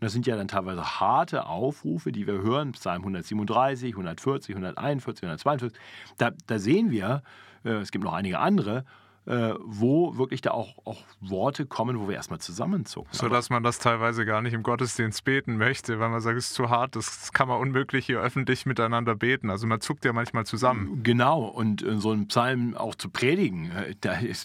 [0.04, 5.72] Das sind ja dann teilweise harte Aufrufe, die wir hören, Psalm 137, 140, 141, 142.
[6.18, 7.24] Da, da sehen wir,
[7.64, 8.84] äh, es gibt noch einige andere,
[9.26, 13.10] äh, wo wirklich da auch, auch Worte kommen, wo wir erstmal zusammenzucken.
[13.14, 16.48] So dass man das teilweise gar nicht im Gottesdienst beten möchte, weil man sagt, es
[16.48, 19.50] ist zu hart, das kann man unmöglich hier öffentlich miteinander beten.
[19.50, 21.04] Also man zuckt ja manchmal zusammen.
[21.04, 23.96] Genau, und so einen Psalm auch zu predigen, äh,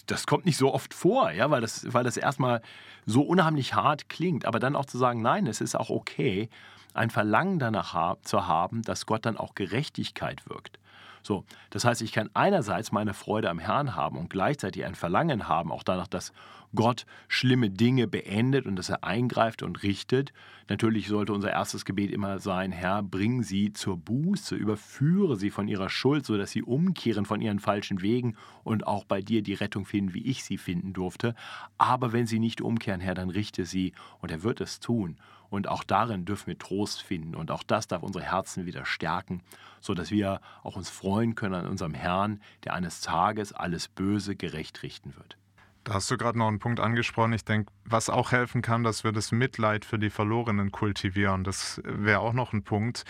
[0.05, 2.61] das kommt nicht so oft vor, ja, weil das, weil das erstmal
[3.05, 4.45] so unheimlich hart klingt.
[4.45, 6.49] Aber dann auch zu sagen, nein, es ist auch okay,
[6.93, 10.79] ein Verlangen danach zu haben, dass Gott dann auch Gerechtigkeit wirkt.
[11.21, 15.47] So, das heißt, ich kann einerseits meine Freude am Herrn haben und gleichzeitig ein Verlangen
[15.47, 16.33] haben, auch danach, dass
[16.75, 20.33] Gott schlimme Dinge beendet und dass er eingreift und richtet.
[20.67, 25.67] Natürlich sollte unser erstes Gebet immer sein, Herr, bring sie zur Buße, überführe sie von
[25.67, 29.85] ihrer Schuld, sodass sie umkehren von ihren falschen Wegen und auch bei dir die Rettung
[29.85, 31.33] finden, wie ich sie finden durfte.
[31.79, 35.17] Aber wenn sie nicht umkehren, Herr, dann richte sie und er wird es tun.
[35.49, 39.41] Und auch darin dürfen wir Trost finden und auch das darf unsere Herzen wieder stärken,
[39.81, 44.83] sodass wir auch uns freuen können an unserem Herrn, der eines Tages alles Böse gerecht
[44.83, 45.37] richten wird.
[45.83, 47.33] Da hast du gerade noch einen Punkt angesprochen.
[47.33, 51.43] Ich denke, was auch helfen kann, dass wir das Mitleid für die Verlorenen kultivieren.
[51.43, 53.05] Das wäre auch noch ein Punkt.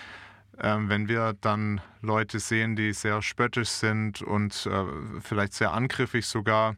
[0.62, 4.86] Ähm, wenn wir dann Leute sehen, die sehr spöttisch sind und äh,
[5.22, 6.76] vielleicht sehr angriffig sogar,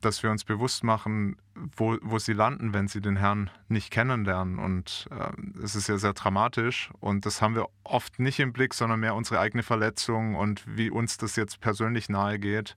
[0.00, 4.58] dass wir uns bewusst machen, wo, wo sie landen, wenn sie den Herrn nicht kennenlernen.
[4.58, 6.90] Und äh, es ist ja sehr dramatisch.
[7.00, 10.90] Und das haben wir oft nicht im Blick, sondern mehr unsere eigene Verletzung und wie
[10.90, 12.76] uns das jetzt persönlich nahe geht.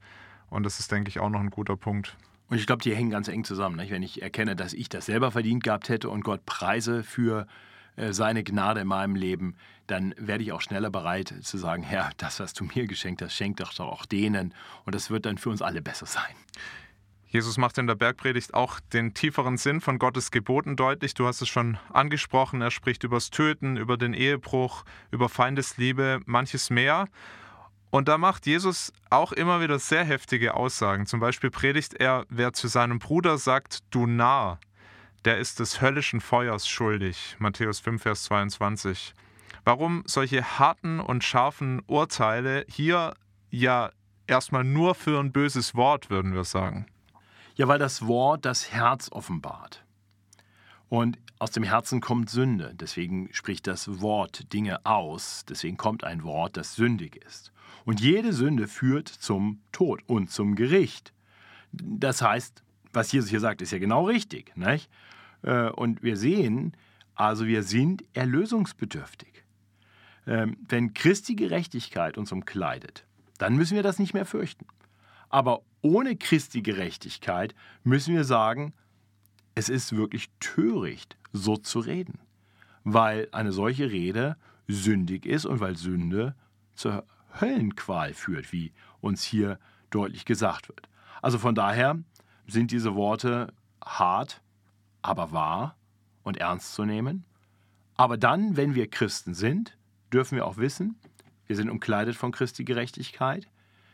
[0.50, 2.18] Und das ist, denke ich, auch noch ein guter Punkt.
[2.50, 3.76] Und ich glaube, die hängen ganz eng zusammen.
[3.76, 3.92] Nicht?
[3.92, 7.46] Wenn ich erkenne, dass ich das selber verdient gehabt hätte und Gott preise für
[7.96, 9.56] äh, seine Gnade in meinem Leben,
[9.86, 13.34] dann werde ich auch schneller bereit zu sagen, Herr, das, was du mir geschenkt hast,
[13.34, 14.54] schenk doch auch denen.
[14.86, 16.36] Und das wird dann für uns alle besser sein.
[17.32, 21.14] Jesus macht in der Bergpredigt auch den tieferen Sinn von Gottes Geboten deutlich.
[21.14, 22.60] Du hast es schon angesprochen.
[22.62, 27.08] Er spricht über das Töten, über den Ehebruch, über Feindesliebe, manches mehr.
[27.92, 31.06] Und da macht Jesus auch immer wieder sehr heftige Aussagen.
[31.06, 34.60] Zum Beispiel predigt er, wer zu seinem Bruder sagt, du Narr,
[35.24, 37.36] der ist des höllischen Feuers schuldig.
[37.38, 39.14] Matthäus 5, Vers 22.
[39.66, 43.14] Warum solche harten und scharfen Urteile hier
[43.52, 43.92] ja
[44.26, 46.88] erstmal nur für ein böses Wort, würden wir sagen?
[47.60, 49.84] Ja, weil das Wort das Herz offenbart.
[50.88, 52.72] Und aus dem Herzen kommt Sünde.
[52.74, 55.44] Deswegen spricht das Wort Dinge aus.
[55.46, 57.52] Deswegen kommt ein Wort, das sündig ist.
[57.84, 61.12] Und jede Sünde führt zum Tod und zum Gericht.
[61.74, 64.56] Das heißt, was Jesus hier sagt, ist ja genau richtig.
[64.56, 64.90] Nicht?
[65.42, 66.78] Äh, und wir sehen,
[67.14, 69.44] also wir sind erlösungsbedürftig.
[70.26, 73.06] Ähm, wenn Christi Gerechtigkeit uns umkleidet,
[73.38, 74.66] dann müssen wir das nicht mehr fürchten.
[75.28, 78.74] Aber ohne Christi Gerechtigkeit müssen wir sagen,
[79.56, 82.20] es ist wirklich töricht, so zu reden,
[82.84, 84.38] weil eine solche Rede
[84.68, 86.36] sündig ist und weil Sünde
[86.76, 87.06] zur
[87.40, 90.88] Höllenqual führt, wie uns hier deutlich gesagt wird.
[91.22, 92.00] Also von daher
[92.48, 94.42] sind diese Worte hart,
[95.02, 95.76] aber wahr
[96.24, 97.26] und ernst zu nehmen.
[97.96, 99.78] Aber dann, wenn wir Christen sind,
[100.12, 100.98] dürfen wir auch wissen,
[101.48, 103.48] wir sind umkleidet von Christi Gerechtigkeit.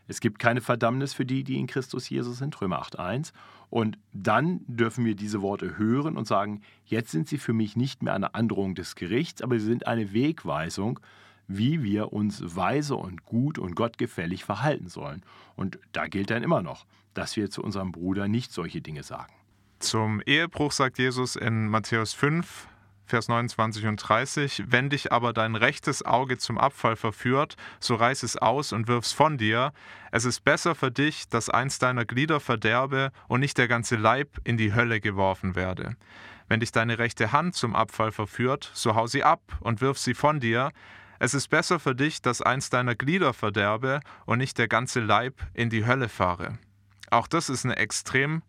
[0.07, 3.31] Es gibt keine Verdammnis für die, die in Christus Jesus sind, Römer 8.1.
[3.69, 8.03] Und dann dürfen wir diese Worte hören und sagen, jetzt sind sie für mich nicht
[8.03, 10.99] mehr eine Androhung des Gerichts, aber sie sind eine Wegweisung,
[11.47, 15.23] wie wir uns weise und gut und gottgefällig verhalten sollen.
[15.55, 19.33] Und da gilt dann immer noch, dass wir zu unserem Bruder nicht solche Dinge sagen.
[19.79, 22.67] Zum Ehebruch sagt Jesus in Matthäus 5,
[23.05, 28.23] Vers 29 und 30, wenn dich aber dein rechtes Auge zum Abfall verführt, so reiß
[28.23, 29.73] es aus und wirf's von dir.
[30.11, 34.39] Es ist besser für dich, dass eins deiner Glieder verderbe und nicht der ganze Leib
[34.43, 35.95] in die Hölle geworfen werde.
[36.47, 40.13] Wenn dich deine rechte Hand zum Abfall verführt, so hau sie ab und wirf sie
[40.15, 40.71] von dir.
[41.19, 45.35] Es ist besser für dich, dass eins deiner Glieder verderbe und nicht der ganze Leib
[45.53, 46.57] in die Hölle fahre.
[47.11, 48.41] Auch das ist eine extrem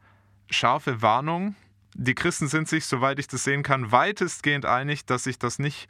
[0.50, 1.54] scharfe Warnung,
[1.98, 5.88] die Christen sind sich, soweit ich das sehen kann, weitestgehend einig, dass sich das nicht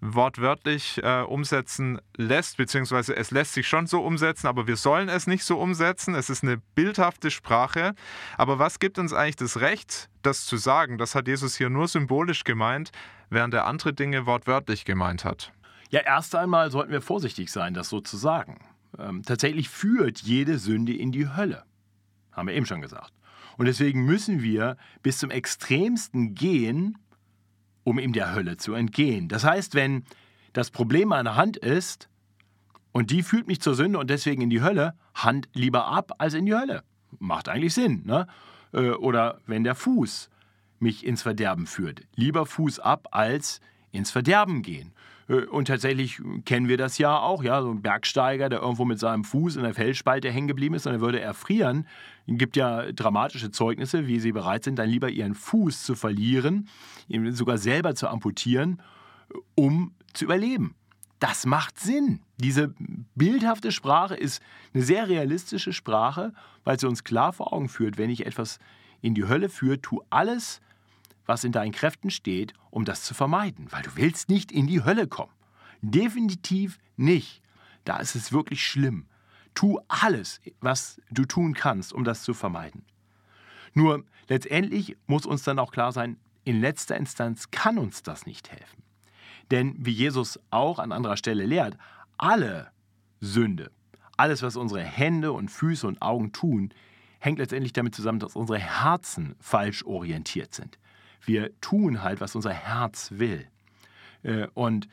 [0.00, 5.26] wortwörtlich äh, umsetzen lässt, beziehungsweise es lässt sich schon so umsetzen, aber wir sollen es
[5.26, 6.14] nicht so umsetzen.
[6.14, 7.94] Es ist eine bildhafte Sprache.
[8.36, 10.98] Aber was gibt uns eigentlich das Recht, das zu sagen?
[10.98, 12.90] Das hat Jesus hier nur symbolisch gemeint,
[13.30, 15.52] während er andere Dinge wortwörtlich gemeint hat.
[15.90, 18.58] Ja, erst einmal sollten wir vorsichtig sein, das so zu sagen.
[18.98, 21.64] Ähm, tatsächlich führt jede Sünde in die Hölle.
[22.32, 23.12] Haben wir eben schon gesagt.
[23.56, 26.98] Und deswegen müssen wir bis zum Extremsten gehen,
[27.84, 29.28] um ihm der Hölle zu entgehen.
[29.28, 30.04] Das heißt, wenn
[30.52, 32.08] das Problem meine Hand ist
[32.92, 36.34] und die fühlt mich zur Sünde und deswegen in die Hölle, Hand lieber ab als
[36.34, 36.82] in die Hölle.
[37.18, 38.02] Macht eigentlich Sinn.
[38.04, 38.26] Ne?
[38.72, 40.30] Äh, oder wenn der Fuß
[40.78, 44.92] mich ins Verderben führt, lieber Fuß ab als ins Verderben gehen.
[45.28, 48.98] Äh, und tatsächlich kennen wir das ja auch, ja, so ein Bergsteiger, der irgendwo mit
[48.98, 51.86] seinem Fuß in der Felsspalte hängen geblieben ist und er würde erfrieren.
[52.26, 56.68] Es gibt ja dramatische Zeugnisse, wie sie bereit sind, dann lieber ihren Fuß zu verlieren,
[57.08, 58.80] ihn sogar selber zu amputieren,
[59.54, 60.74] um zu überleben.
[61.18, 62.20] Das macht Sinn.
[62.38, 62.74] Diese
[63.14, 64.42] bildhafte Sprache ist
[64.74, 66.32] eine sehr realistische Sprache,
[66.64, 68.58] weil sie uns klar vor Augen führt, wenn ich etwas
[69.00, 70.60] in die Hölle führe, tu alles,
[71.26, 74.84] was in deinen Kräften steht, um das zu vermeiden, weil du willst nicht in die
[74.84, 75.32] Hölle kommen.
[75.80, 77.42] Definitiv nicht.
[77.84, 79.06] Da ist es wirklich schlimm.
[79.54, 82.84] Tu alles, was du tun kannst, um das zu vermeiden.
[83.74, 88.50] Nur letztendlich muss uns dann auch klar sein, in letzter Instanz kann uns das nicht
[88.50, 88.82] helfen.
[89.50, 91.76] Denn wie Jesus auch an anderer Stelle lehrt,
[92.16, 92.70] alle
[93.20, 93.70] Sünde,
[94.16, 96.72] alles, was unsere Hände und Füße und Augen tun,
[97.18, 100.78] hängt letztendlich damit zusammen, dass unsere Herzen falsch orientiert sind.
[101.26, 103.46] Wir tun halt, was unser Herz will.
[104.22, 104.88] Äh, und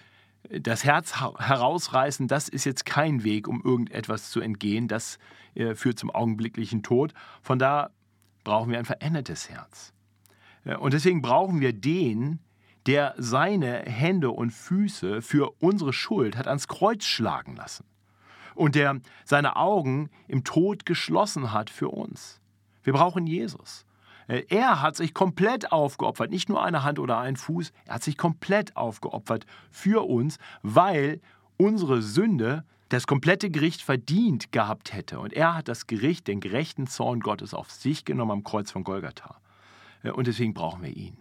[0.49, 4.87] das Herz herausreißen, das ist jetzt kein Weg, um irgendetwas zu entgehen.
[4.87, 5.19] Das
[5.55, 7.13] äh, führt zum augenblicklichen Tod.
[7.41, 7.91] Von da
[8.43, 9.93] brauchen wir ein verändertes Herz.
[10.65, 12.39] Äh, und deswegen brauchen wir den,
[12.87, 17.85] der seine Hände und Füße für unsere Schuld hat ans Kreuz schlagen lassen
[18.55, 22.41] und der seine Augen im Tod geschlossen hat für uns.
[22.83, 23.85] Wir brauchen Jesus.
[24.31, 28.03] Äh, er hat sich komplett aufgeopfert, nicht nur eine Hand oder ein Fuß, er hat
[28.03, 31.19] sich komplett aufgeopfert für uns, weil
[31.57, 35.19] unsere Sünde das komplette Gericht verdient gehabt hätte.
[35.19, 38.83] Und er hat das Gericht, den gerechten Zorn Gottes auf sich genommen am Kreuz von
[38.83, 39.41] Golgatha.
[40.03, 41.17] Äh, und deswegen brauchen wir ihn.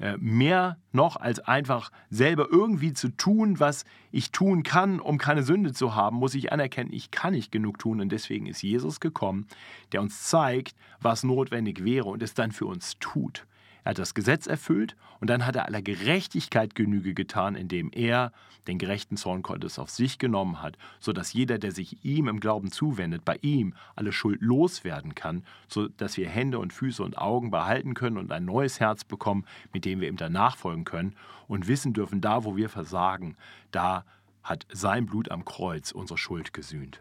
[0.00, 5.44] Äh, mehr noch als einfach selber irgendwie zu tun, was ich tun kann, um keine
[5.44, 8.98] Sünde zu haben, muss ich anerkennen, ich kann nicht genug tun und deswegen ist Jesus
[8.98, 9.46] gekommen,
[9.92, 13.46] der uns zeigt, was notwendig wäre und es dann für uns tut.
[13.84, 18.32] Er hat das Gesetz erfüllt und dann hat er aller Gerechtigkeit Genüge getan, indem er
[18.66, 22.72] den gerechten Zorn Gottes auf sich genommen hat, sodass jeder, der sich ihm im Glauben
[22.72, 27.92] zuwendet, bei ihm alle Schuld loswerden kann, sodass wir Hände und Füße und Augen behalten
[27.92, 29.44] können und ein neues Herz bekommen,
[29.74, 31.14] mit dem wir ihm dann nachfolgen können
[31.46, 33.36] und wissen dürfen, da wo wir versagen,
[33.70, 34.04] da
[34.42, 37.00] hat sein Blut am Kreuz unsere Schuld gesühnt.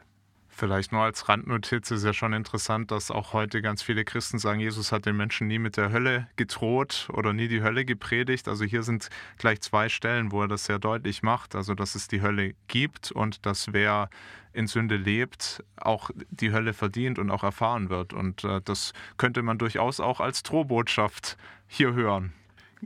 [0.55, 4.59] Vielleicht nur als Randnotiz ist ja schon interessant, dass auch heute ganz viele Christen sagen,
[4.59, 8.47] Jesus hat den Menschen nie mit der Hölle gedroht oder nie die Hölle gepredigt.
[8.47, 11.55] Also hier sind gleich zwei Stellen, wo er das sehr deutlich macht.
[11.55, 14.11] Also dass es die Hölle gibt und dass wer
[14.53, 18.13] in Sünde lebt, auch die Hölle verdient und auch erfahren wird.
[18.13, 21.35] Und äh, das könnte man durchaus auch als Drohbotschaft
[21.65, 22.31] hier hören.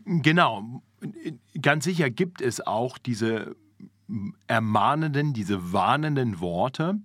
[0.06, 0.82] Genau.
[1.62, 3.58] Ganz sicher gibt es auch diese
[4.48, 7.02] ermahnenden, diese warnenden Worte,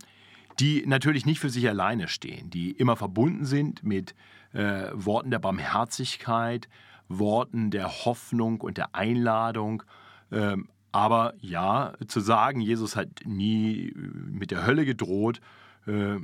[0.61, 4.15] die natürlich nicht für sich alleine stehen, die immer verbunden sind mit
[4.53, 6.69] äh, Worten der Barmherzigkeit,
[7.09, 9.83] Worten der Hoffnung und der Einladung.
[10.31, 13.95] Ähm, aber ja, zu sagen, Jesus hat nie
[14.31, 15.41] mit der Hölle gedroht,
[15.87, 16.17] äh,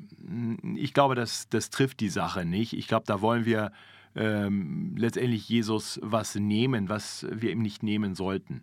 [0.77, 2.73] ich glaube, das, das trifft die Sache nicht.
[2.75, 3.73] Ich glaube, da wollen wir
[4.15, 8.63] ähm, letztendlich Jesus was nehmen, was wir ihm nicht nehmen sollten.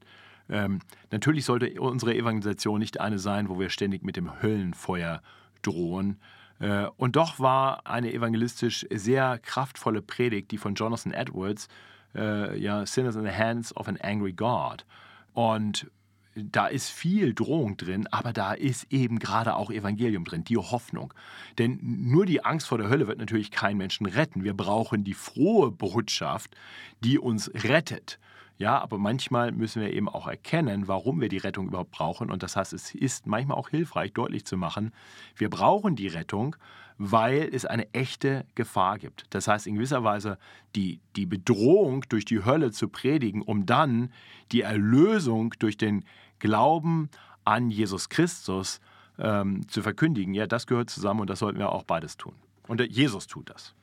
[0.49, 0.80] Ähm,
[1.12, 5.21] natürlich sollte unsere Evangelisation nicht eine sein, wo wir ständig mit dem Höllenfeuer
[5.65, 6.19] drohen.
[6.60, 11.67] Äh, und doch war eine evangelistisch sehr kraftvolle Predigt, die von Jonathan Edwards,
[12.15, 14.86] äh, ja, Sinners in the Hands of an Angry God.
[15.34, 15.88] Und
[16.36, 21.13] da ist viel Drohung drin, aber da ist eben gerade auch Evangelium drin, die Hoffnung.
[21.58, 24.43] Denn nur die Angst vor der Hölle wird natürlich keinen Menschen retten.
[24.43, 26.56] Wir brauchen die frohe Botschaft,
[27.01, 28.19] die uns rettet.
[28.57, 32.31] Ja, aber manchmal müssen wir eben auch erkennen, warum wir die Rettung überhaupt brauchen.
[32.31, 34.93] Und das heißt, es ist manchmal auch hilfreich, deutlich zu machen,
[35.35, 36.55] wir brauchen die Rettung,
[36.97, 39.25] weil es eine echte Gefahr gibt.
[39.31, 40.37] Das heißt, in gewisser Weise
[40.75, 44.11] die, die Bedrohung durch die Hölle zu predigen, um dann
[44.53, 46.05] die Erlösung durch den
[46.39, 47.09] Glauben
[47.43, 48.79] an Jesus Christus
[49.19, 50.33] ähm, zu verkündigen.
[50.33, 52.35] Ja, das gehört zusammen und das sollten wir auch beides tun.
[52.67, 53.75] Und Jesus tut das.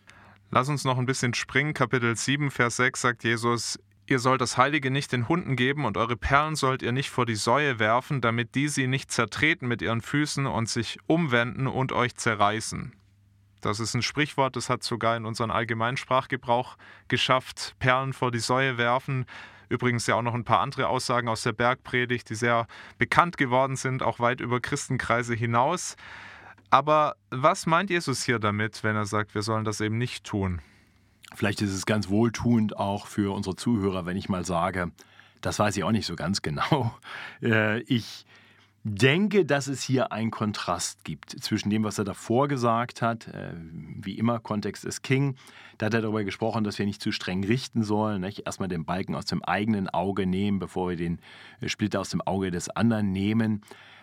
[0.50, 1.72] Lass uns noch ein bisschen springen.
[1.74, 5.96] Kapitel 7, Vers 6 sagt Jesus, Ihr sollt das Heilige nicht den Hunden geben und
[5.96, 9.80] eure Perlen sollt ihr nicht vor die Säue werfen, damit die sie nicht zertreten mit
[9.80, 12.92] ihren Füßen und sich umwenden und euch zerreißen.
[13.60, 17.76] Das ist ein Sprichwort, das hat sogar in unseren allgemeinen Sprachgebrauch geschafft.
[17.78, 19.24] Perlen vor die Säue werfen.
[19.68, 22.66] Übrigens ja auch noch ein paar andere Aussagen aus der Bergpredigt, die sehr
[22.98, 25.96] bekannt geworden sind, auch weit über Christenkreise hinaus.
[26.70, 30.60] Aber was meint Jesus hier damit, wenn er sagt, wir sollen das eben nicht tun?
[31.34, 34.92] Vielleicht ist es ganz wohltuend auch für unsere Zuhörer, wenn ich mal sage,
[35.40, 36.94] das weiß ich auch nicht so ganz genau.
[37.42, 38.24] Äh, ich
[38.84, 43.28] denke, dass es hier einen Kontrast gibt zwischen dem, was er davor gesagt hat.
[43.28, 45.36] Äh, wie immer, Kontext ist King.
[45.78, 48.22] Da hat er darüber gesprochen, dass wir nicht zu streng richten sollen.
[48.22, 51.20] Erstmal den Balken aus dem eigenen Auge nehmen, bevor wir den
[51.66, 53.62] Splitter aus dem Auge des anderen nehmen.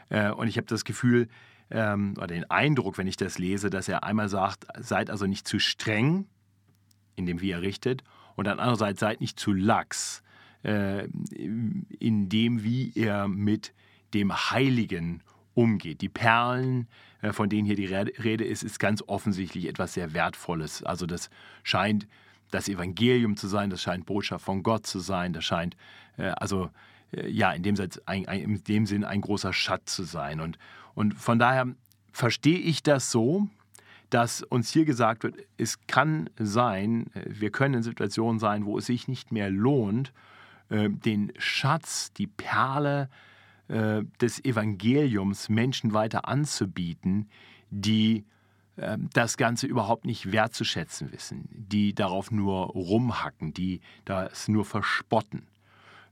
[0.10, 1.28] Äh, und ich habe das Gefühl,
[1.72, 5.48] ähm, oder den Eindruck, wenn ich das lese, dass er einmal sagt, seid also nicht
[5.48, 6.26] zu streng,
[7.20, 8.04] in dem wie er richtet,
[8.36, 10.24] und dann andererseits seid nicht zu lax,
[10.64, 11.06] äh,
[11.36, 13.74] in dem wie er mit
[14.14, 15.22] dem Heiligen
[15.54, 16.02] umgeht.
[16.02, 16.88] Die Perlen,
[17.22, 20.84] äh, von denen hier die Rede ist, ist ganz offensichtlich etwas sehr Wertvolles.
[20.84, 21.30] Also das
[21.64, 22.08] scheint
[22.50, 25.76] das Evangelium zu sein, das scheint Botschaft von Gott zu sein, das scheint
[26.18, 26.70] äh, also
[27.12, 30.40] äh, ja, in dem, ein, ein, in dem Sinn ein großer Schatz zu sein.
[30.40, 30.58] Und,
[30.96, 31.68] und von daher
[32.12, 33.48] verstehe ich das so,
[34.10, 38.78] dass uns hier gesagt wird, es kann sein, äh, wir können in Situationen sein, wo
[38.78, 40.14] es sich nicht mehr lohnt,
[40.70, 43.10] äh, den Schatz, die Perle
[43.72, 47.30] des Evangeliums Menschen weiter anzubieten,
[47.70, 48.26] die
[49.14, 55.46] das Ganze überhaupt nicht wertzuschätzen wissen, die darauf nur rumhacken, die das nur verspotten.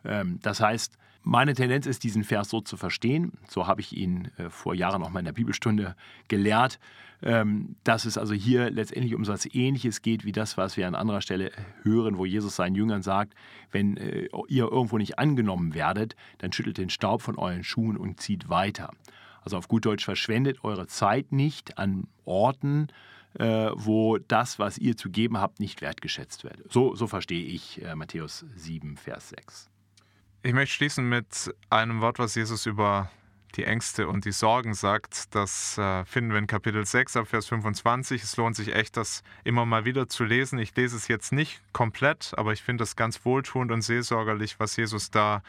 [0.06, 0.98] Ähm, das heißt,
[1.28, 3.34] meine Tendenz ist, diesen Vers so zu verstehen.
[3.50, 5.96] So habe ich ihn äh, vor Jahren auch mal in der Bibelstunde
[6.30, 6.80] gelehrt,
[7.22, 10.96] ähm, dass es also hier letztendlich um etwas Ähnliches geht wie das, was wir an
[10.96, 11.52] anderer Stelle
[11.84, 13.34] hören, wo Jesus seinen Jüngern sagt,
[13.72, 18.22] wenn äh, ihr irgendwo nicht angenommen werdet, dann schüttelt den Staub von euren Schuhen und
[18.22, 18.92] zieht weiter.
[19.42, 22.88] Also auf gut Deutsch, verschwendet eure Zeit nicht an Orten,
[23.38, 26.64] äh, wo das, was ihr zu geben habt, nicht wertgeschätzt wird.
[26.72, 29.70] So, so verstehe ich Matthäus 7, Vers 6.
[30.48, 33.12] Ich möchte schließen mit einem Wort, was Jesus über
[33.58, 35.36] die Ängste und die Sorgen sagt.
[35.36, 38.24] Das äh, finden wir in Kapitel 6 ab Vers 25.
[38.24, 40.58] Es lohnt sich echt, das immer mal wieder zu lesen.
[40.58, 44.78] Ich lese es jetzt nicht komplett, aber ich finde es ganz wohltuend und seelsorgerlich, was
[44.78, 45.44] Jesus da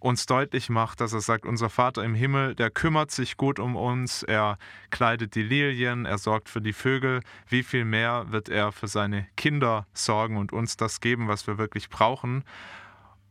[0.00, 3.74] uns deutlich macht, dass er sagt, unser Vater im Himmel, der kümmert sich gut um
[3.74, 4.58] uns, er
[4.90, 7.22] kleidet die Lilien, er sorgt für die Vögel.
[7.48, 11.56] Wie viel mehr wird er für seine Kinder sorgen und uns das geben, was wir
[11.56, 12.44] wirklich brauchen?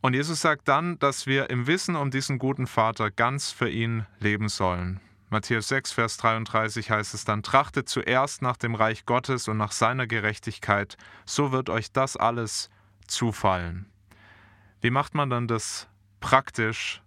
[0.02, 4.06] Und Jesus sagt dann, dass wir im Wissen um diesen guten Vater ganz für ihn
[4.20, 5.00] leben sollen.
[5.30, 9.72] Matthäus 6, Vers 33 heißt es dann, trachtet zuerst nach dem Reich Gottes und nach
[9.72, 12.70] seiner Gerechtigkeit, so wird euch das alles
[13.08, 13.88] zufallen.
[14.82, 15.88] Wie macht man dann das
[16.20, 17.02] praktisch,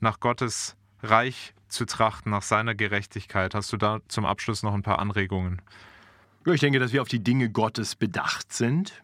[0.00, 3.54] nach Gottes Reich zu trachten, nach seiner Gerechtigkeit?
[3.54, 5.62] Hast du da zum Abschluss noch ein paar Anregungen?
[6.46, 9.02] Ich denke, dass wir auf die Dinge Gottes bedacht sind.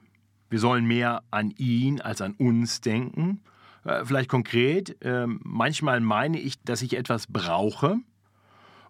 [0.48, 3.40] Wir sollen mehr an ihn als an uns denken.
[3.84, 7.98] Äh, vielleicht konkret, ähm, manchmal meine ich, dass ich etwas brauche.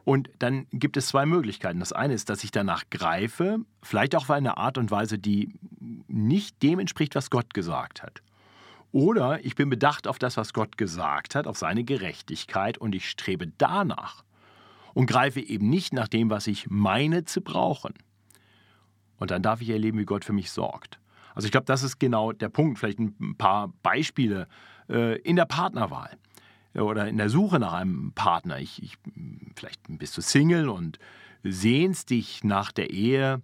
[0.04, 1.80] Und dann gibt es zwei Möglichkeiten.
[1.80, 5.52] Das eine ist, dass ich danach greife, vielleicht auch auf eine Art und Weise, die
[6.06, 8.22] nicht dem entspricht, was Gott gesagt hat.
[8.92, 13.10] Oder ich bin bedacht auf das, was Gott gesagt hat, auf seine Gerechtigkeit und ich
[13.10, 14.22] strebe danach
[14.94, 17.92] und greife eben nicht nach dem, was ich meine zu brauchen.
[19.18, 20.98] Und dann darf ich erleben, wie Gott für mich sorgt.
[21.36, 22.78] Also ich glaube, das ist genau der Punkt.
[22.78, 24.48] Vielleicht ein paar Beispiele
[24.88, 26.16] äh, in der Partnerwahl
[26.74, 28.58] oder in der Suche nach einem Partner.
[28.58, 28.96] Ich, ich,
[29.54, 30.98] vielleicht bist du Single und
[31.44, 33.42] sehnst dich nach der Ehe.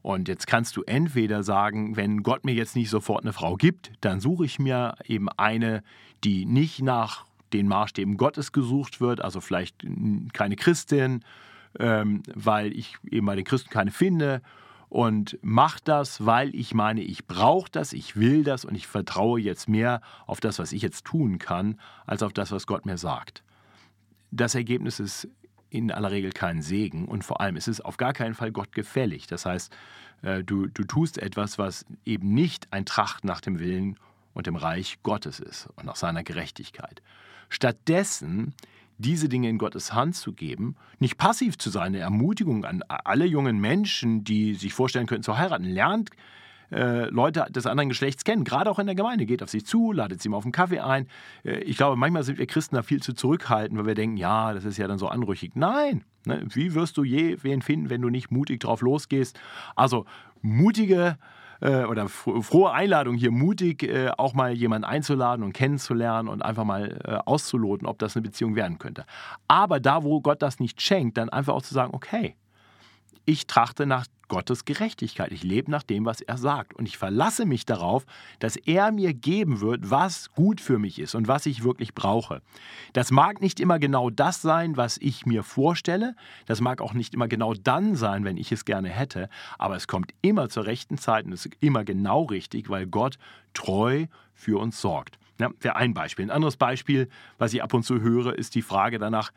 [0.00, 3.92] Und jetzt kannst du entweder sagen, wenn Gott mir jetzt nicht sofort eine Frau gibt,
[4.00, 5.82] dann suche ich mir eben eine,
[6.24, 9.84] die nicht nach den Maßstäben Gottes gesucht wird, also vielleicht
[10.32, 11.24] keine Christin,
[11.78, 14.40] ähm, weil ich eben bei den Christen keine finde
[14.94, 19.40] und mache das, weil ich meine, ich brauche das, ich will das und ich vertraue
[19.40, 22.96] jetzt mehr auf das, was ich jetzt tun kann, als auf das, was Gott mir
[22.96, 23.42] sagt.
[24.30, 25.26] Das Ergebnis ist
[25.68, 28.70] in aller Regel kein Segen und vor allem ist es auf gar keinen Fall Gott
[28.70, 29.26] gefällig.
[29.26, 29.76] Das heißt,
[30.22, 33.98] äh, du, du tust etwas, was eben nicht ein Tracht nach dem Willen
[34.32, 37.02] und dem Reich Gottes ist und nach seiner Gerechtigkeit.
[37.48, 38.54] Stattdessen
[38.98, 43.26] diese Dinge in Gottes Hand zu geben, nicht passiv zu sein, eine Ermutigung an alle
[43.26, 45.64] jungen Menschen, die sich vorstellen könnten zu heiraten.
[45.64, 46.10] Lernt
[46.70, 49.26] äh, Leute des anderen Geschlechts kennen, gerade auch in der Gemeinde.
[49.26, 51.06] Geht auf sie zu, ladet sie mal auf einen Kaffee ein.
[51.44, 54.52] Äh, ich glaube, manchmal sind wir Christen da viel zu zurückhaltend, weil wir denken, ja,
[54.52, 55.54] das ist ja dann so anrüchig.
[55.54, 56.44] Nein, ne?
[56.48, 59.38] wie wirst du je wen finden, wenn du nicht mutig drauf losgehst?
[59.76, 60.06] Also
[60.42, 61.18] mutige
[61.64, 66.64] äh, oder frohe Einladung hier, mutig äh, auch mal jemanden einzuladen und kennenzulernen und einfach
[66.64, 69.04] mal äh, auszuloten, ob das eine Beziehung werden könnte.
[69.48, 72.36] Aber da, wo Gott das nicht schenkt, dann einfach auch zu sagen, okay,
[73.24, 75.32] ich trachte nach Gottes Gerechtigkeit.
[75.32, 76.74] Ich lebe nach dem, was er sagt.
[76.74, 78.04] Und ich verlasse mich darauf,
[78.38, 82.40] dass er mir geben wird, was gut für mich ist und was ich wirklich brauche.
[82.92, 86.16] Das mag nicht immer genau das sein, was ich mir vorstelle.
[86.46, 89.28] Das mag auch nicht immer genau dann sein, wenn ich es gerne hätte.
[89.58, 93.18] Aber es kommt immer zur rechten Zeit und es ist immer genau richtig, weil Gott
[93.52, 95.18] treu für uns sorgt.
[95.38, 96.26] Ja, wäre ein Beispiel.
[96.26, 97.08] Ein anderes Beispiel,
[97.38, 99.32] was ich ab und zu höre, ist die Frage danach,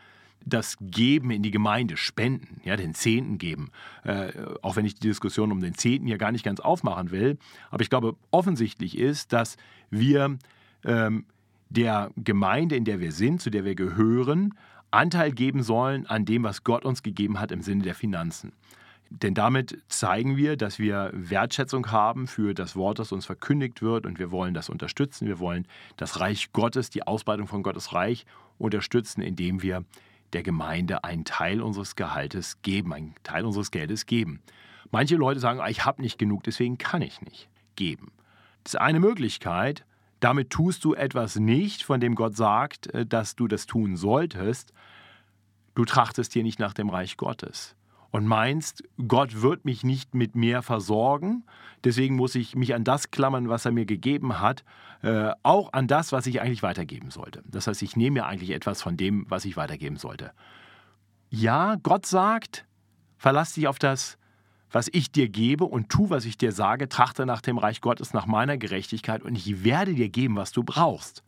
[0.46, 3.72] das Geben in die Gemeinde, Spenden, ja, den Zehnten geben.
[4.04, 4.32] Äh,
[4.62, 7.38] auch wenn ich die Diskussion um den Zehnten hier gar nicht ganz aufmachen will.
[7.70, 9.58] Aber ich glaube, offensichtlich ist, dass
[9.90, 10.38] wir
[10.86, 11.26] ähm,
[11.70, 14.54] der Gemeinde, in der wir sind, zu der wir gehören,
[14.90, 18.54] Anteil geben sollen an dem, was Gott uns gegeben hat im Sinne der Finanzen.
[19.10, 24.06] Denn damit zeigen wir, dass wir Wertschätzung haben für das Wort, das uns verkündigt wird
[24.06, 25.28] und wir wollen das unterstützen.
[25.28, 25.66] Wir wollen
[25.96, 28.26] das Reich Gottes, die Ausbreitung von Gottes Reich
[28.58, 29.86] unterstützen, indem wir
[30.34, 34.42] der Gemeinde einen Teil unseres Gehaltes geben, einen Teil unseres Geldes geben.
[34.92, 38.12] Manche Leute sagen, ah, ich habe nicht genug, deswegen kann ich nicht geben.
[38.64, 39.86] Das ist eine Möglichkeit,
[40.20, 44.74] damit tust du etwas nicht, von dem Gott sagt, äh, dass du das tun solltest.
[45.76, 47.76] Du trachtest hier nicht nach dem Reich Gottes
[48.12, 51.44] und meinst, Gott wird mich nicht mit mehr versorgen,
[51.84, 54.64] deswegen muss ich mich an das klammern, was er mir gegeben hat,
[55.02, 57.44] äh, auch an das, was ich eigentlich weitergeben sollte.
[57.46, 60.32] Das heißt, ich nehme mir eigentlich etwas von dem, was ich weitergeben sollte.
[61.30, 62.66] Ja, Gott sagt,
[63.18, 64.18] verlass dich auf das,
[64.72, 68.14] was ich dir gebe und tu, was ich dir sage, trachte nach dem Reich Gottes,
[68.14, 71.24] nach meiner Gerechtigkeit und ich werde dir geben, was du brauchst.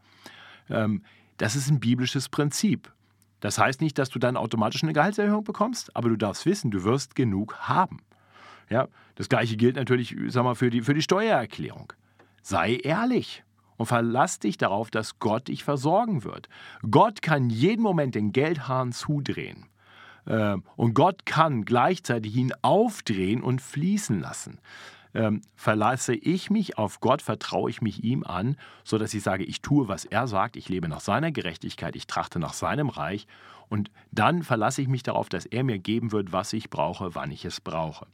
[0.69, 1.03] Ähm,
[1.37, 2.91] das ist ein biblisches Prinzip.
[3.39, 6.83] Das heißt nicht, dass du dann automatisch eine Gehaltserhöhung bekommst, aber du darfst wissen, du
[6.83, 8.01] wirst genug haben.
[8.69, 11.93] Ja, das gleiche gilt natürlich, sag mal, für die, für die Steuererklärung.
[12.41, 13.43] Sei ehrlich
[13.77, 16.49] und verlass dich darauf, dass Gott dich versorgen wird.
[16.89, 19.65] Gott kann jeden Moment den Geldhahn zudrehen.
[20.27, 24.59] Ähm, und Gott kann gleichzeitig ihn aufdrehen und fließen lassen.
[25.13, 29.61] Ähm, verlasse ich mich auf Gott, vertraue ich mich ihm an, sodass ich sage, ich
[29.61, 33.25] tue, was er sagt, ich lebe nach seiner Gerechtigkeit, ich trachte nach seinem Reich
[33.69, 37.31] und dann verlasse ich mich darauf, dass er mir geben wird, was ich brauche, wann
[37.31, 38.05] ich es brauche.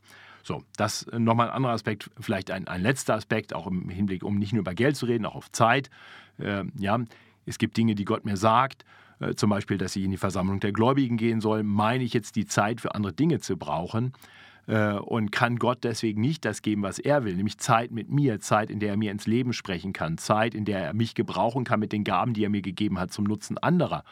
[0.43, 4.37] So, das nochmal ein anderer Aspekt, vielleicht ein, ein letzter Aspekt, auch im Hinblick, um
[4.37, 5.89] nicht nur über Geld zu reden, auch auf Zeit.
[6.37, 6.99] Äh, ja,
[7.45, 8.85] es gibt Dinge, die Gott mir sagt,
[9.19, 12.35] äh, zum Beispiel, dass ich in die Versammlung der Gläubigen gehen soll, meine ich jetzt
[12.35, 16.81] die Zeit für andere Dinge zu brauchen äh, und kann Gott deswegen nicht das geben,
[16.81, 19.93] was er will, nämlich Zeit mit mir, Zeit, in der er mir ins Leben sprechen
[19.93, 22.99] kann, Zeit, in der er mich gebrauchen kann mit den Gaben, die er mir gegeben
[22.99, 24.03] hat zum Nutzen anderer.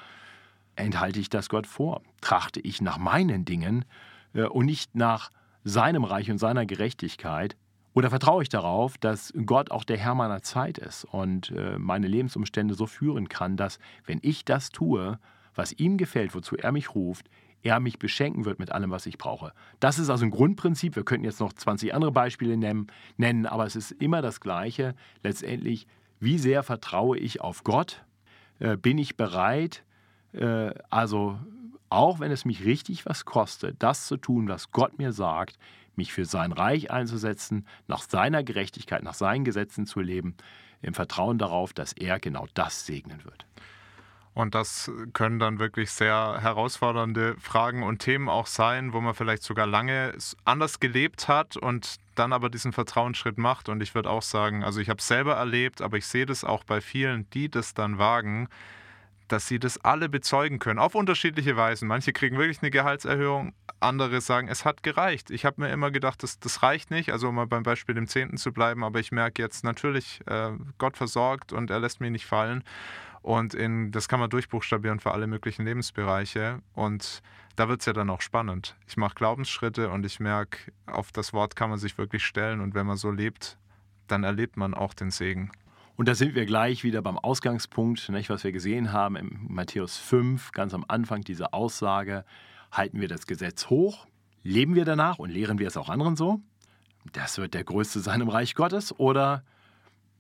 [0.76, 2.02] Enthalte ich das Gott vor?
[2.22, 3.86] Trachte ich nach meinen Dingen
[4.34, 5.32] äh, und nicht nach
[5.64, 7.56] seinem Reich und seiner Gerechtigkeit?
[7.94, 12.08] Oder vertraue ich darauf, dass Gott auch der Herr meiner Zeit ist und äh, meine
[12.08, 15.20] Lebensumstände so führen kann, dass, wenn ich das tue,
[15.54, 17.30] was ihm gefällt, wozu er mich ruft,
[17.64, 19.54] er mich beschenken wird mit allem, was ich brauche.
[19.80, 20.96] Das ist also ein Grundprinzip.
[20.96, 22.88] Wir könnten jetzt noch 20 andere Beispiele nennen,
[23.18, 24.96] nennen aber es ist immer das Gleiche.
[25.24, 25.88] Letztendlich,
[26.20, 28.04] wie sehr vertraue ich auf Gott?
[28.60, 29.84] Äh, bin ich bereit,
[30.34, 31.40] äh, also
[31.90, 35.58] auch wenn es mich richtig was kostet, das zu tun, was Gott mir sagt,
[35.96, 40.36] mich für sein Reich einzusetzen, nach seiner Gerechtigkeit, nach seinen Gesetzen zu leben,
[40.82, 43.46] im Vertrauen darauf, dass er genau das segnen wird.
[44.34, 49.44] Und das können dann wirklich sehr herausfordernde Fragen und Themen auch sein, wo man vielleicht
[49.44, 53.70] sogar lange anders gelebt hat und dann aber diesen Vertrauensschritt macht.
[53.70, 56.44] Und ich würde auch sagen, also ich habe es selber erlebt, aber ich sehe das
[56.44, 58.48] auch bei vielen, die das dann wagen,
[59.28, 61.88] dass sie das alle bezeugen können, auf unterschiedliche Weisen.
[61.88, 65.30] Manche kriegen wirklich eine Gehaltserhöhung, andere sagen, es hat gereicht.
[65.32, 68.08] Ich habe mir immer gedacht, das, das reicht nicht, also um mal beim Beispiel dem
[68.08, 72.12] Zehnten zu bleiben, aber ich merke jetzt natürlich, äh, Gott versorgt und er lässt mich
[72.12, 72.64] nicht fallen.
[73.24, 76.60] Und in, das kann man durchbuchstabieren für alle möglichen Lebensbereiche.
[76.74, 77.22] Und
[77.56, 78.76] da wird es ja dann auch spannend.
[78.86, 82.60] Ich mache Glaubensschritte und ich merke, auf das Wort kann man sich wirklich stellen.
[82.60, 83.58] Und wenn man so lebt,
[84.08, 85.52] dann erlebt man auch den Segen.
[85.96, 89.98] Und da sind wir gleich wieder beim Ausgangspunkt, nicht, was wir gesehen haben im Matthäus
[89.98, 92.26] 5, ganz am Anfang diese Aussage,
[92.72, 94.06] halten wir das Gesetz hoch,
[94.42, 96.42] leben wir danach und lehren wir es auch anderen so?
[97.14, 99.44] Das wird der Größte sein im Reich Gottes oder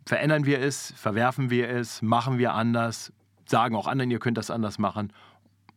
[0.05, 3.11] verändern wir es, verwerfen wir es, machen wir anders,
[3.45, 5.13] sagen auch anderen, ihr könnt das anders machen,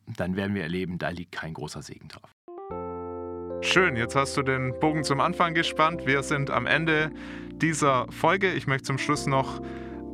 [0.06, 2.30] dann werden wir erleben, da liegt kein großer Segen drauf.
[3.62, 6.06] Schön, jetzt hast du den Bogen zum Anfang gespannt.
[6.06, 7.10] Wir sind am Ende
[7.54, 8.52] dieser Folge.
[8.52, 9.60] Ich möchte zum Schluss noch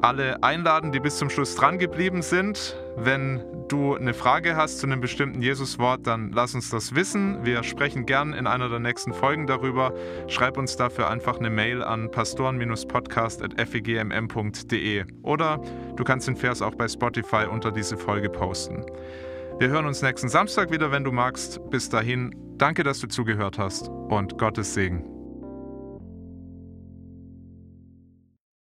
[0.02, 2.76] alle einladen, die bis zum Schluss dran geblieben sind.
[2.96, 7.42] Wenn du eine Frage hast zu einem bestimmten Jesuswort, dann lass uns das wissen.
[7.44, 9.94] Wir sprechen gern in einer der nächsten Folgen darüber.
[10.28, 15.62] Schreib uns dafür einfach eine Mail an pastoren-podcast.fegmm.de oder
[15.96, 18.84] du kannst den Vers auch bei Spotify unter diese Folge posten.
[19.58, 21.60] Wir hören uns nächsten Samstag wieder, wenn du magst.
[21.70, 25.11] Bis dahin, danke, dass du zugehört hast und Gottes Segen.